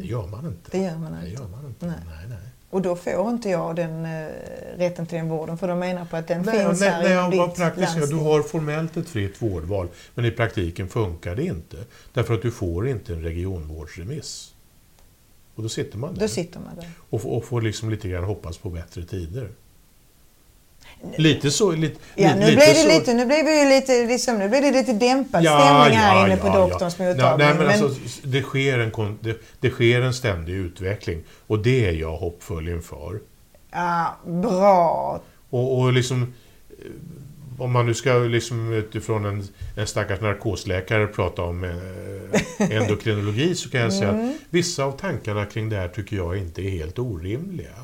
Det 0.00 0.04
gör 0.06 0.26
man 0.26 0.46
inte. 0.46 0.70
Det 0.78 0.78
gör 0.84 0.96
man 0.96 1.12
Det 1.12 1.28
inte. 1.28 1.42
gör 1.42 1.48
man 1.48 1.66
inte. 1.66 1.86
Nej. 1.86 1.94
Nej, 2.06 2.26
nej. 2.28 2.38
Och 2.70 2.82
då 2.82 2.96
får 2.96 3.28
inte 3.30 3.48
jag 3.48 3.76
den 3.76 4.04
eh, 4.04 4.28
rätten 4.76 5.06
till 5.06 5.18
den 5.18 5.28
vården 5.28 5.58
för 5.58 5.68
de 5.68 5.78
menar 5.78 6.04
på 6.04 6.16
att 6.16 6.28
den 6.28 6.42
Nej, 6.42 6.66
finns 6.66 6.80
nej, 6.80 6.90
här 6.90 7.02
nej, 7.02 7.16
vad 7.38 7.48
ditt 7.48 7.56
praktiskt, 7.56 7.88
ja, 7.88 7.94
du 7.94 8.00
landsting. 8.00 8.18
har 8.24 8.42
formellt 8.42 8.96
ett 8.96 9.08
fritt 9.08 9.42
vårdval, 9.42 9.88
men 10.14 10.24
i 10.24 10.30
praktiken 10.30 10.88
funkar 10.88 11.36
det 11.36 11.42
inte. 11.44 11.76
Därför 12.12 12.34
att 12.34 12.42
du 12.42 12.50
får 12.50 12.88
inte 12.88 13.12
en 13.12 13.22
regionvårdsremiss. 13.22 14.51
Och 15.54 15.62
då 15.62 15.68
sitter 15.68 15.98
man 15.98 16.14
där 16.14 16.20
Då 16.20 16.28
sitter 16.28 16.60
man 16.60 16.76
där. 16.76 16.88
och, 17.10 17.22
får- 17.22 17.30
och 17.30 17.44
får 17.44 17.62
liksom 17.62 17.90
lite 17.90 18.08
grann 18.08 18.24
hoppas 18.24 18.58
på 18.58 18.70
bättre 18.70 19.02
tider. 19.02 19.48
Lite 21.16 21.50
så... 21.50 21.72
Lite, 21.72 21.98
Ja, 22.14 22.34
nu 22.34 22.40
lite 22.40 22.56
blev 22.56 22.68
det 22.68 22.74
så, 22.74 22.88
lite, 22.88 23.14
nu 23.14 23.26
blev 23.26 23.44
det 23.44 23.68
lite, 23.80 24.06
liksom, 24.06 24.38
nu 24.38 24.48
blev 24.48 24.62
det 24.62 24.70
lite 24.70 24.92
dämpad 24.92 25.42
stämning 25.42 25.98
här 25.98 26.26
inne 26.26 26.36
på 26.36 26.48
doktorns 26.48 26.96
ja. 26.98 27.04
mottagning. 27.04 27.46
Nej, 27.46 27.54
men 27.56 27.66
men 27.66 27.82
alltså, 27.82 28.00
det, 28.22 28.42
sker 28.42 28.78
en, 28.78 29.18
det, 29.20 29.40
det 29.60 29.70
sker 29.70 30.00
en 30.02 30.14
ständig 30.14 30.52
utveckling 30.52 31.22
och 31.46 31.58
det 31.58 31.84
är 31.88 31.92
jag 31.92 32.16
hoppfull 32.16 32.68
inför. 32.68 33.20
ja, 33.72 34.16
bra. 34.26 35.20
Och, 35.50 35.78
och 35.80 35.92
liksom, 35.92 36.22
eh, 36.22 36.90
om 37.58 37.72
man 37.72 37.86
nu 37.86 37.94
ska 37.94 38.14
liksom 38.18 38.72
utifrån 38.72 39.24
en, 39.24 39.44
en 39.76 39.86
stackars 39.86 40.20
narkosläkare 40.20 41.06
prata 41.06 41.42
om 41.42 41.64
eh, 41.64 42.70
endokrinologi 42.70 43.54
så 43.54 43.70
kan 43.70 43.80
jag 43.80 43.92
säga 43.92 44.10
Mm. 44.10 44.28
att 44.30 44.36
vissa 44.50 44.84
av 44.84 44.92
tankarna 44.98 45.46
kring 45.46 45.68
det 45.68 45.76
här 45.76 45.88
tycker 45.88 46.16
jag 46.16 46.36
inte 46.36 46.62
är 46.62 46.70
helt 46.70 46.98
orimliga. 46.98 47.74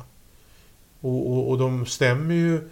Och, 1.01 1.31
och, 1.31 1.49
och 1.49 1.57
de 1.57 1.85
stämmer 1.85 2.35
ju 2.35 2.69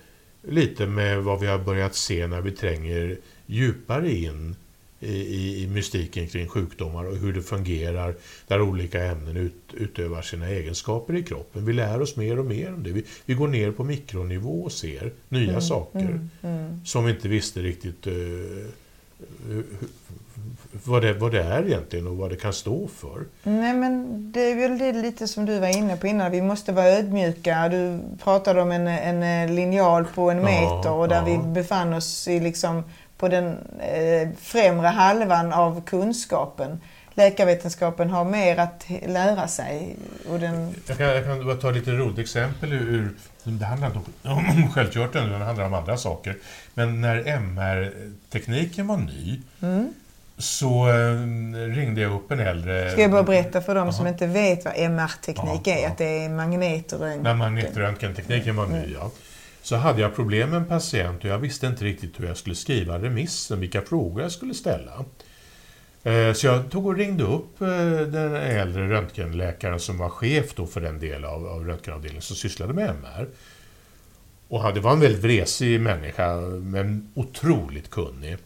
lite 0.48 0.86
med 0.86 1.24
vad 1.24 1.40
vi 1.40 1.48
har 1.48 1.58
börjat 1.58 1.96
se 1.96 2.28
när 2.28 2.42
vi 2.42 2.52
tränger 2.52 3.18
djupare 3.46 4.12
in 4.12 4.56
i, 5.00 5.64
i, 5.64 5.68
mystiken 5.68 6.28
kring 6.28 6.48
sjukdomar 6.48 7.06
och 7.06 7.16
hur 7.18 7.34
det 7.34 7.42
fungerar 7.42 8.16
där 8.48 8.62
olika 8.62 9.04
ämnen 9.06 9.38
ut, 9.38 9.54
utövar 9.74 10.22
sina 10.22 10.48
egenskaper 10.50 11.16
i 11.16 11.24
kroppen. 11.24 11.66
Vi 11.66 11.74
lär 11.74 12.02
oss 12.02 12.16
mer 12.16 12.40
och 12.40 12.46
mer 12.46 12.74
om 12.74 12.84
det. 12.84 12.92
Vi, 12.92 13.04
vi 13.26 13.34
går 13.34 13.48
ner 13.48 13.72
på 13.72 13.84
mikronivå 13.84 14.62
och 14.64 14.72
ser 14.72 15.12
nya 15.30 15.62
saker 15.62 16.20
som 16.86 17.06
vi 17.06 17.12
inte 17.12 17.28
visste 17.28 17.60
riktigt 17.62 18.08
eh, 18.08 18.14
hur- 18.14 18.68
hur- 19.50 19.66
vad, 20.84 21.02
det, 21.02 21.14
vad 21.14 21.32
det 21.32 21.44
är 21.44 21.66
egentligen 21.68 22.08
och 22.08 22.18
vad 22.18 22.30
det 22.30 22.36
kan 22.36 22.54
stå 22.54 22.88
för. 22.88 23.26
Nej, 23.44 23.74
men 23.74 24.32
det 24.32 24.42
är 24.52 24.56
väl 24.56 24.78
det 24.78 24.94
lite 24.94 25.28
som 25.28 25.46
du 25.46 25.60
var 25.60 25.78
inne 25.78 25.98
på 25.98 26.08
innan. 26.08 26.32
Vi 26.32 26.42
måste 26.42 26.72
vara 26.72 26.86
ödmjuka. 26.88 27.70
Du 27.70 28.00
pratade 28.24 28.62
om 28.62 28.72
en, 28.72 28.88
en 28.88 29.56
linjal 29.56 30.06
på 30.16 30.32
en 30.32 30.38
Ja, 30.38 30.44
meter 30.44 30.92
och 30.92 31.08
där 31.10 31.16
ja. 31.16 31.26
vi 31.26 31.54
befann 31.54 31.94
oss 31.94 32.28
i 32.28 32.40
liksom 32.40 32.84
på 33.18 33.28
den 33.28 33.58
eh, 33.80 34.30
främre 34.42 34.88
halvan 34.88 35.54
av 35.54 35.82
kunskapen. 35.86 36.82
Läkarvetenskapen 37.14 38.10
har 38.10 38.24
mer 38.26 38.58
att 38.60 38.86
lära 39.08 39.48
sig. 39.48 39.96
Och 40.30 40.40
den, 40.40 40.76
Jag 40.88 40.98
kan, 40.98 41.08
jag 41.08 41.26
kan 41.26 41.46
bara 41.46 41.56
ta 41.56 41.72
lite 41.72 41.92
roligt 41.92 42.20
exempel 42.20 42.74
ur, 42.74 43.10
det 43.44 43.66
handlar 43.66 43.88
inte 43.88 44.00
om, 44.30 44.72
självkörteln, 44.76 45.32
det 45.32 45.46
handlar 45.46 45.66
om 45.66 45.74
andra 45.74 45.98
saker. 45.98 46.36
Men 46.74 47.02
när 47.02 47.28
MR-tekniken 47.28 48.88
var 48.88 48.98
ny 48.98 49.42
så 50.38 50.90
eh, 50.90 51.76
ringde 51.76 52.02
jag 52.02 52.12
upp 52.14 52.32
en 52.32 52.40
äldre... 52.40 52.92
ska 52.92 53.02
jag 53.02 53.12
bara 53.12 53.24
berätta 53.24 53.62
för 53.62 53.76
dem 53.76 53.94
som 53.94 54.06
Jaha. 54.06 54.14
inte 54.14 54.28
vet 54.28 54.66
vad 54.66 54.74
MR-teknik 54.78 55.62
Ja, 55.66 55.74
är, 55.74 55.82
ja. 55.84 55.88
att 55.90 55.98
det 55.98 56.26
är 56.26 56.30
magnet 56.30 56.92
och 56.92 57.00
röntgen. 57.00 57.24
När 57.24 57.34
magnetröntgentekniken 57.34 58.56
var 58.56 58.68
ny, 58.68 58.94
ja. 59.00 59.12
Så 59.68 59.76
hade 59.76 60.02
jag 60.02 60.16
problem 60.16 60.50
med 60.50 60.58
en 60.58 60.66
patient 60.66 61.24
och 61.24 61.30
jag 61.30 61.38
visste 61.40 61.68
inte 61.68 61.86
riktigt 61.86 62.20
hur 62.20 62.28
jag 62.28 62.38
skulle 62.38 62.56
skriva 62.56 63.00
remissen, 63.02 63.60
vilka 63.60 63.82
frågor 63.82 64.22
jag 64.22 64.32
skulle 64.32 64.54
ställa. 64.54 65.06
Eh, 66.04 66.34
så 66.34 66.48
jag 66.48 66.72
tog 66.72 66.88
och 66.88 66.96
ringde 66.96 67.24
upp 67.24 67.62
eh, 67.62 67.68
den 68.08 68.36
äldre 68.36 68.90
röntgenläkaren 68.90 69.80
som 69.80 69.98
var 69.98 70.10
chef 70.10 70.56
då 70.56 70.66
för 70.68 70.82
den 70.82 71.00
del 71.00 71.26
av, 71.26 71.48
av 71.48 71.66
röntgenavdelningen 71.68 72.22
som 72.22 72.36
sysslade 72.36 72.74
med 72.74 72.90
MR. 72.90 73.28
Och 74.48 74.62
han- 74.62 74.74
det 74.74 74.80
var 74.80 74.92
en 74.92 75.00
väldigt 75.00 75.24
vresig 75.24 75.82
människa, 75.82 76.36
men 76.62 77.12
otroligt 77.16 77.90
kunnig. 77.90 78.38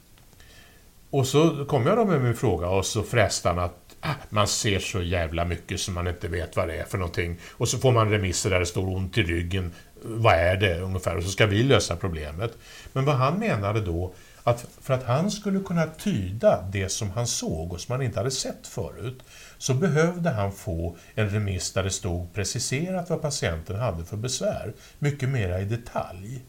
Och 1.10 1.28
så 1.28 1.66
kom 1.66 1.88
jag 1.88 1.98
då 1.98 2.06
med 2.06 2.22
min 2.22 2.36
fråga 2.36 2.68
och 2.68 2.86
så 2.86 3.04
fräste 3.04 3.50
han 3.50 3.60
att 3.60 3.96
ah, 4.00 4.14
man 4.30 4.48
ser 4.48 4.80
så 4.80 5.02
jävla 5.02 5.46
mycket 5.46 5.80
som 5.80 5.94
man 5.94 6.08
inte 6.08 6.28
vet 6.28 6.56
vad 6.56 6.68
det 6.68 6.76
är 6.76 6.86
för 6.86 6.98
någonting. 6.98 7.40
Och 7.52 7.68
så 7.68 7.78
får 7.78 7.92
man 7.92 8.10
remisser 8.12 8.50
där 8.50 8.60
det 8.60 8.66
står 8.66 8.96
ont 8.96 9.18
i 9.18 9.24
ryggen. 9.24 9.72
Vad 10.04 10.34
är 10.34 10.58
det 10.58 10.80
ungefär? 10.80 11.18
Och 11.18 11.24
så 11.24 11.30
ska 11.30 11.46
vi 11.46 11.64
lösa 11.64 11.96
problemet. 11.96 12.58
Men 12.94 13.06
vad 13.06 13.16
han 13.16 13.40
menade 13.40 13.82
då, 13.82 14.14
att 14.44 14.68
för 14.82 14.94
att 14.94 15.04
han 15.04 15.32
skulle 15.32 15.60
kunna 15.60 15.88
tyda 15.88 16.62
det 16.72 16.90
som 16.90 17.12
han 17.12 17.28
såg 17.28 17.74
och 17.74 17.82
som 17.82 17.92
han 17.92 18.02
inte 18.02 18.20
hade 18.20 18.32
sett 18.32 18.68
förut, 18.68 19.24
så 19.58 19.74
behövde 19.74 20.30
han 20.30 20.52
få 20.52 20.96
en 21.16 21.30
remiss 21.30 21.74
där 21.74 21.84
det 21.84 21.90
stod 21.90 22.34
preciserat 22.34 23.10
vad 23.10 23.22
patienten 23.22 23.80
hade 23.80 24.06
för 24.06 24.18
besvär, 24.18 24.74
mycket 25.00 25.30
mera 25.30 25.62
i 25.62 25.66
detalj. 25.66 26.42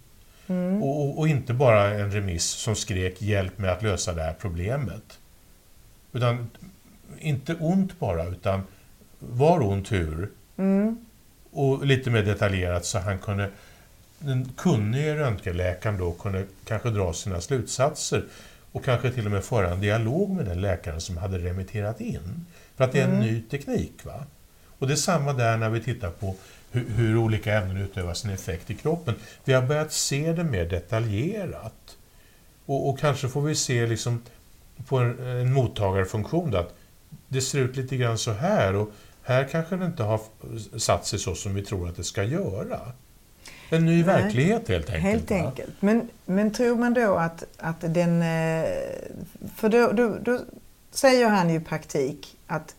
Och, 0.82 1.00
och, 1.00 1.18
och 1.18 1.28
inte 1.28 1.54
bara 1.54 1.84
en 1.94 2.10
remiss 2.12 2.44
som 2.44 2.74
skrek 2.76 3.22
hjälp 3.22 3.58
med 3.58 3.72
att 3.72 3.82
lösa 3.82 4.12
det 4.12 4.22
här 4.22 4.34
problemet. 4.40 5.18
Utan 6.12 6.50
inte 7.18 7.54
ont 7.54 7.98
bara, 7.98 8.24
utan 8.24 8.62
var 9.18 9.60
ont 9.62 9.92
hur. 9.92 10.30
Och 11.52 11.86
lite 11.86 12.10
mer 12.10 12.22
detaljerat 12.22 12.84
så 12.84 12.98
han 12.98 13.18
kunde, 13.18 13.50
den 14.18 14.52
kunnige 14.56 15.16
röntgenläkaren 15.16 15.98
då 15.98 16.12
kunde 16.12 16.44
kanske 16.64 16.90
dra 16.90 17.12
sina 17.12 17.40
slutsatser 17.40 18.24
och 18.72 18.84
kanske 18.84 19.10
till 19.10 19.26
och 19.26 19.32
med 19.32 19.44
föra 19.44 19.70
en 19.70 19.80
dialog 19.80 20.30
med 20.30 20.46
den 20.46 20.60
läkaren 20.60 21.00
som 21.00 21.16
hade 21.16 21.38
remitterat 21.38 22.00
in. 22.00 22.46
För 22.76 22.84
att 22.84 22.92
det 22.92 23.00
är 23.00 23.08
en 23.08 23.20
ny 23.20 23.40
teknik. 23.40 24.04
va? 24.04 24.24
Och 24.78 24.86
det 24.86 24.94
är 24.94 24.96
samma 24.96 25.32
där 25.32 25.56
när 25.56 25.70
vi 25.70 25.80
tittar 25.80 26.10
på 26.10 26.36
hur, 26.70 26.88
hur 26.88 27.16
olika 27.16 27.58
ämnen 27.58 27.76
utövar 27.76 28.14
sin 28.14 28.30
effekt 28.30 28.70
i 28.70 28.74
kroppen. 28.74 29.14
Vi 29.44 29.52
har 29.52 29.62
börjat 29.62 29.92
se 29.92 30.32
det 30.32 30.44
mer 30.44 30.64
detaljerat. 30.64 31.96
Och, 32.66 32.88
och 32.88 32.98
kanske 32.98 33.28
får 33.28 33.42
vi 33.42 33.54
se 33.54 33.86
liksom 33.86 34.22
på 34.88 34.98
en, 34.98 35.26
en 35.26 35.52
mottagarfunktion 35.52 36.56
att 36.56 36.74
det 37.28 37.40
ser 37.40 37.58
ut 37.58 37.76
lite 37.76 37.96
grann 37.96 38.18
så 38.18 38.32
här 38.32 38.74
och 38.74 38.92
här 39.24 39.44
kanske 39.44 39.76
det 39.76 39.86
inte 39.86 40.02
har 40.02 40.20
satt 40.78 41.06
sig 41.06 41.18
så 41.18 41.34
som 41.34 41.54
vi 41.54 41.62
tror 41.62 41.88
att 41.88 41.96
det 41.96 42.04
ska 42.04 42.22
göra. 42.22 42.80
En 43.70 43.84
ny 43.86 43.94
Nej. 43.94 44.02
verklighet 44.02 44.68
helt 44.68 44.86
enkelt. 44.90 45.02
Helt 45.04 45.30
enkelt. 45.30 45.72
Men, 45.80 46.08
men 46.26 46.52
tror 46.52 46.76
man 46.76 46.94
då 46.94 47.14
att, 47.14 47.44
att 47.58 47.80
den... 47.80 48.22
eh, 48.22 48.68
För 49.56 49.68
då, 49.68 49.92
då, 49.92 50.16
då 50.22 50.38
säger 50.90 51.28
han 51.28 51.50
ju 51.50 51.56
i 51.56 51.60
praktik 51.60 52.36
att 52.46 52.74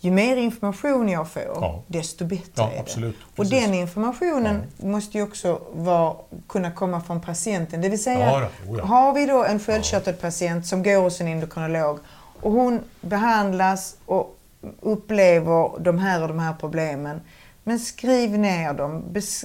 ju 0.00 0.10
mer 0.10 0.36
information 0.36 1.08
jag 1.08 1.28
får, 1.30 1.42
Ja. 1.42 1.82
desto 1.86 2.24
bättre 2.24 2.42
Ja, 2.54 2.68
är 2.70 2.74
det. 2.74 2.80
absolut. 2.80 3.16
Och 3.30 3.36
Precis. 3.36 3.64
den 3.64 3.74
informationen 3.74 4.62
måste 4.76 5.18
ju 5.18 5.24
också 5.24 5.60
vara, 5.72 6.16
kunna 6.48 6.70
komma 6.70 7.00
från 7.00 7.20
patienten. 7.20 7.80
Det 7.80 7.88
vill 7.88 8.02
säga, 8.02 8.18
Ja, 8.20 8.40
då. 8.66 8.72
Oh, 8.72 8.78
ja. 8.78 8.84
har 8.84 9.12
vi 9.12 9.26
då 9.26 9.44
en 9.44 9.60
sköldkörtelpatient 9.60 10.66
som 10.66 10.82
går 10.82 11.02
hos 11.02 11.20
en 11.20 11.26
endokrinolog 11.28 11.98
och 12.40 12.52
hon 12.52 12.80
behandlas 13.00 13.96
och 14.06 14.35
upplever 14.80 15.78
de 15.80 15.98
här 15.98 16.22
och 16.22 16.28
de 16.28 16.38
här 16.38 16.54
problemen. 16.60 17.20
Men 17.64 17.78
skriv 17.80 18.38
ner 18.38 18.74
dem, 18.74 19.04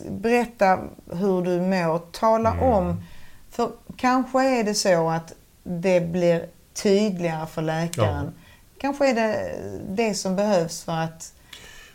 berätta 0.10 0.80
hur 1.12 1.42
du 1.42 1.62
mår, 1.62 2.00
tala 2.12 2.52
Mm. 2.52 2.64
om. 2.64 3.04
För 3.50 3.72
kanske 3.98 4.44
är 4.60 4.64
det 4.64 4.74
så 4.74 5.10
att 5.10 5.34
det 5.64 6.02
blir 6.02 6.46
tydligare 6.74 7.48
för 7.48 7.62
läkaren. 7.62 8.32
Kanske 8.78 9.10
är 9.10 9.16
det 9.16 9.52
det 9.90 10.14
som 10.14 10.36
behövs 10.36 10.84
för 10.84 10.92
att 10.98 11.34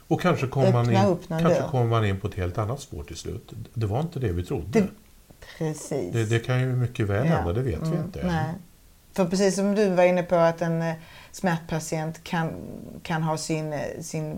Och 0.09 0.21
kanske 0.21 0.47
kommer 0.47 0.73
man, 0.73 0.91
in, 0.93 1.17
kanske 1.29 1.63
kommer 1.71 1.85
man 1.87 2.05
in 2.05 2.21
på 2.21 2.27
ett 2.27 2.35
helt 2.35 2.59
annat 2.59 2.81
spår 2.81 3.03
till 3.03 3.17
slut. 3.17 3.53
Det 3.75 3.87
var 3.87 4.01
inte 4.01 4.19
det 4.19 4.33
vi 4.33 4.45
trodde. 4.45 4.81
Det- 4.81 4.87
Precis. 5.59 6.13
Det, 6.13 6.25
det 6.25 6.39
kan 6.39 6.61
ju 6.61 6.67
mycket 6.67 7.07
väl 7.07 7.27
hända, 7.27 7.53
det 7.53 7.63
vet 7.63 7.83
vi 7.83 7.87
Mm, 7.87 7.99
inte. 8.05 8.27
Nej. 8.27 8.55
För 9.13 9.25
precis 9.25 9.55
som 9.57 9.75
du 9.75 9.89
var 9.89 10.05
inne 10.05 10.23
på 10.23 10.35
att 10.37 10.63
en 10.63 10.83
eh, 10.83 10.95
smärtpatient 11.41 12.25
kan, 12.25 12.53
kan 13.03 13.23
ha 13.23 13.37
sin, 13.37 13.75
sin, 14.01 14.37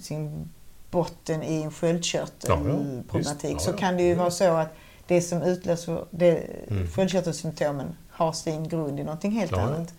sin 0.00 0.48
botten 0.90 1.42
i 1.42 1.62
en 1.62 1.70
sköldkörtelproblematik 1.70 3.60
så 3.60 3.70
Ja, 3.70 3.74
ja. 3.74 3.78
kan 3.78 3.96
det 3.96 4.02
ju 4.02 4.08
Mm. 4.12 4.18
vara 4.18 4.30
så 4.30 4.50
att 4.56 4.74
det 5.06 5.20
som 5.22 5.42
utlöser 5.42 6.04
det, 6.10 6.42
Mm. 6.70 6.88
sköldkörtelsymptomen 6.90 7.86
har 8.10 8.32
sin 8.32 8.68
grund 8.68 9.00
i 9.00 9.04
någonting 9.04 9.30
helt 9.32 9.52
Ja, 9.52 9.60
annat. 9.60 9.94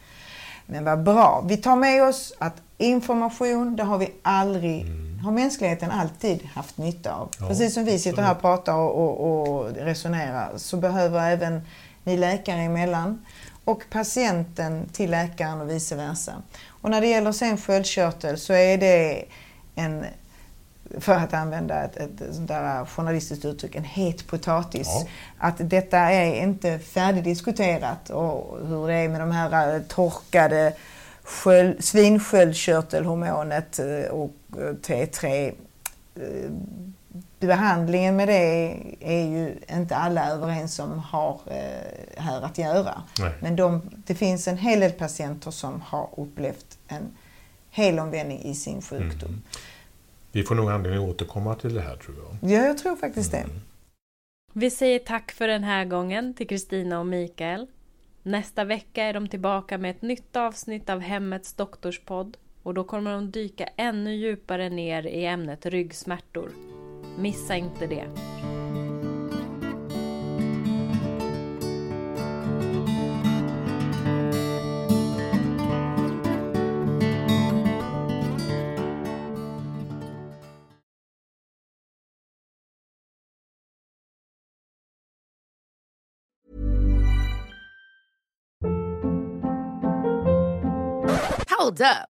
Men 0.65 0.83
vad 0.83 1.03
bra. 1.03 1.43
Vi 1.47 1.57
tar 1.57 1.75
med 1.75 2.03
oss 2.03 2.33
att 2.39 2.61
information, 2.77 3.75
det 3.75 3.83
har 3.83 3.97
vi 3.97 4.11
aldrig, 4.21 4.85
har 5.23 5.31
mänskligheten 5.31 5.91
alltid 5.91 6.43
haft 6.45 6.77
nytta 6.77 7.13
av. 7.13 7.21
Mm. 7.21 7.29
Ja, 7.39 7.47
Precis 7.47 7.73
som 7.73 7.85
vi 7.85 7.99
sitter 7.99 8.21
här 8.21 8.31
och 8.35 8.41
pratar 8.41 8.73
och, 8.73 8.99
och, 8.99 9.47
och 9.57 9.69
resonerar 9.75 10.51
så 10.57 10.77
behöver 10.77 11.31
även 11.31 11.61
ni 12.03 12.17
läkare 12.17 12.59
emellan 12.61 13.25
och 13.67 13.83
patienten 13.89 14.89
till 14.93 15.11
läkaren 15.11 15.61
och 15.61 15.69
vice 15.69 15.95
versa. 15.95 16.33
Och 16.67 16.89
när 16.89 17.01
det 17.01 17.07
gäller 17.07 17.31
sen 17.31 17.57
sköldkörtel 17.57 18.37
så 18.37 18.53
är 18.53 18.77
det 18.77 19.25
en, 19.75 20.05
för 20.99 21.13
att 21.13 21.33
använda 21.33 21.83
ett, 21.83 21.97
ett 21.97 22.35
sånt 22.35 22.47
där 22.47 22.85
journalistiskt 22.85 23.45
uttryck, 23.45 23.75
en 23.75 23.83
het 23.83 24.27
potatis. 24.27 24.87
Ja. 24.87 25.07
Att 25.37 25.55
detta 25.57 25.97
är 25.97 26.43
inte 26.43 26.79
färdigdiskuterat 26.79 28.09
och 28.09 28.57
hur 28.67 28.87
det 28.87 28.93
är 28.93 29.09
med 29.09 29.21
de 29.21 29.31
här 29.31 29.75
eh, 29.75 29.81
torkade 29.81 30.73
sköld, 31.23 31.83
svinsköldkörtelhormonet 31.83 33.79
eh, 33.79 34.11
och 34.11 34.33
eh, 34.57 34.61
T3. 34.61 35.53
Eh, 37.39 37.47
Behandlingen 37.47 38.15
med 38.15 38.27
det 38.27 38.75
är 38.99 39.25
ju 39.25 39.55
inte 39.77 39.95
alla 39.95 40.29
överens 40.29 40.79
om 40.79 40.99
har 40.99 41.41
eh, 41.45 42.23
här 42.23 42.41
att 42.41 42.57
göra. 42.57 43.03
Nej. 43.19 43.33
Men 43.41 43.55
de, 43.55 43.81
det 44.05 44.15
finns 44.15 44.47
en 44.47 44.57
hel 44.57 44.79
del 44.79 44.91
patienter 44.91 45.51
som 45.51 45.81
har 45.81 46.09
upplevt 46.17 46.77
en 46.87 47.17
helomvändning 47.69 48.41
i 48.43 48.55
sin 48.55 48.81
sjukdom. 48.81 49.29
Mm. 49.29 49.41
Vi 50.31 50.43
får 50.43 50.55
nog 50.55 50.71
anledning 50.71 51.03
att 51.03 51.09
återkomma 51.09 51.55
till 51.55 51.73
det 51.73 51.81
här 51.81 51.95
tror 51.95 52.15
jag. 52.17 52.51
Ja, 52.51 52.65
jag 52.65 52.77
tror 52.77 52.95
faktiskt 52.95 53.31
det. 53.31 53.45
Vi 54.53 54.69
säger 54.69 54.99
tack 54.99 55.31
för 55.31 55.47
den 55.47 55.63
här 55.63 55.85
gången 55.85 56.33
till 56.33 56.47
Kristina 56.47 56.99
och 56.99 57.05
Mikael. 57.05 57.67
Nästa 58.23 58.63
vecka 58.63 59.03
är 59.03 59.13
de 59.13 59.27
tillbaka 59.27 59.77
med 59.77 59.91
ett 59.91 60.01
nytt 60.01 60.35
avsnitt 60.35 60.89
av 60.89 60.99
Hemmets 60.99 61.53
doktorspodd 61.53 62.37
och 62.63 62.73
då 62.73 62.83
kommer 62.83 63.11
de 63.11 63.31
dyka 63.31 63.69
ännu 63.75 64.15
djupare 64.15 64.69
ner 64.69 65.07
i 65.07 65.25
ämnet 65.25 65.65
ryggsmärtor. 65.65 66.51
Missa 67.17 67.55
inte 67.55 67.87
det. 67.87 68.07
Hold 91.59 91.81
up. 91.81 92.16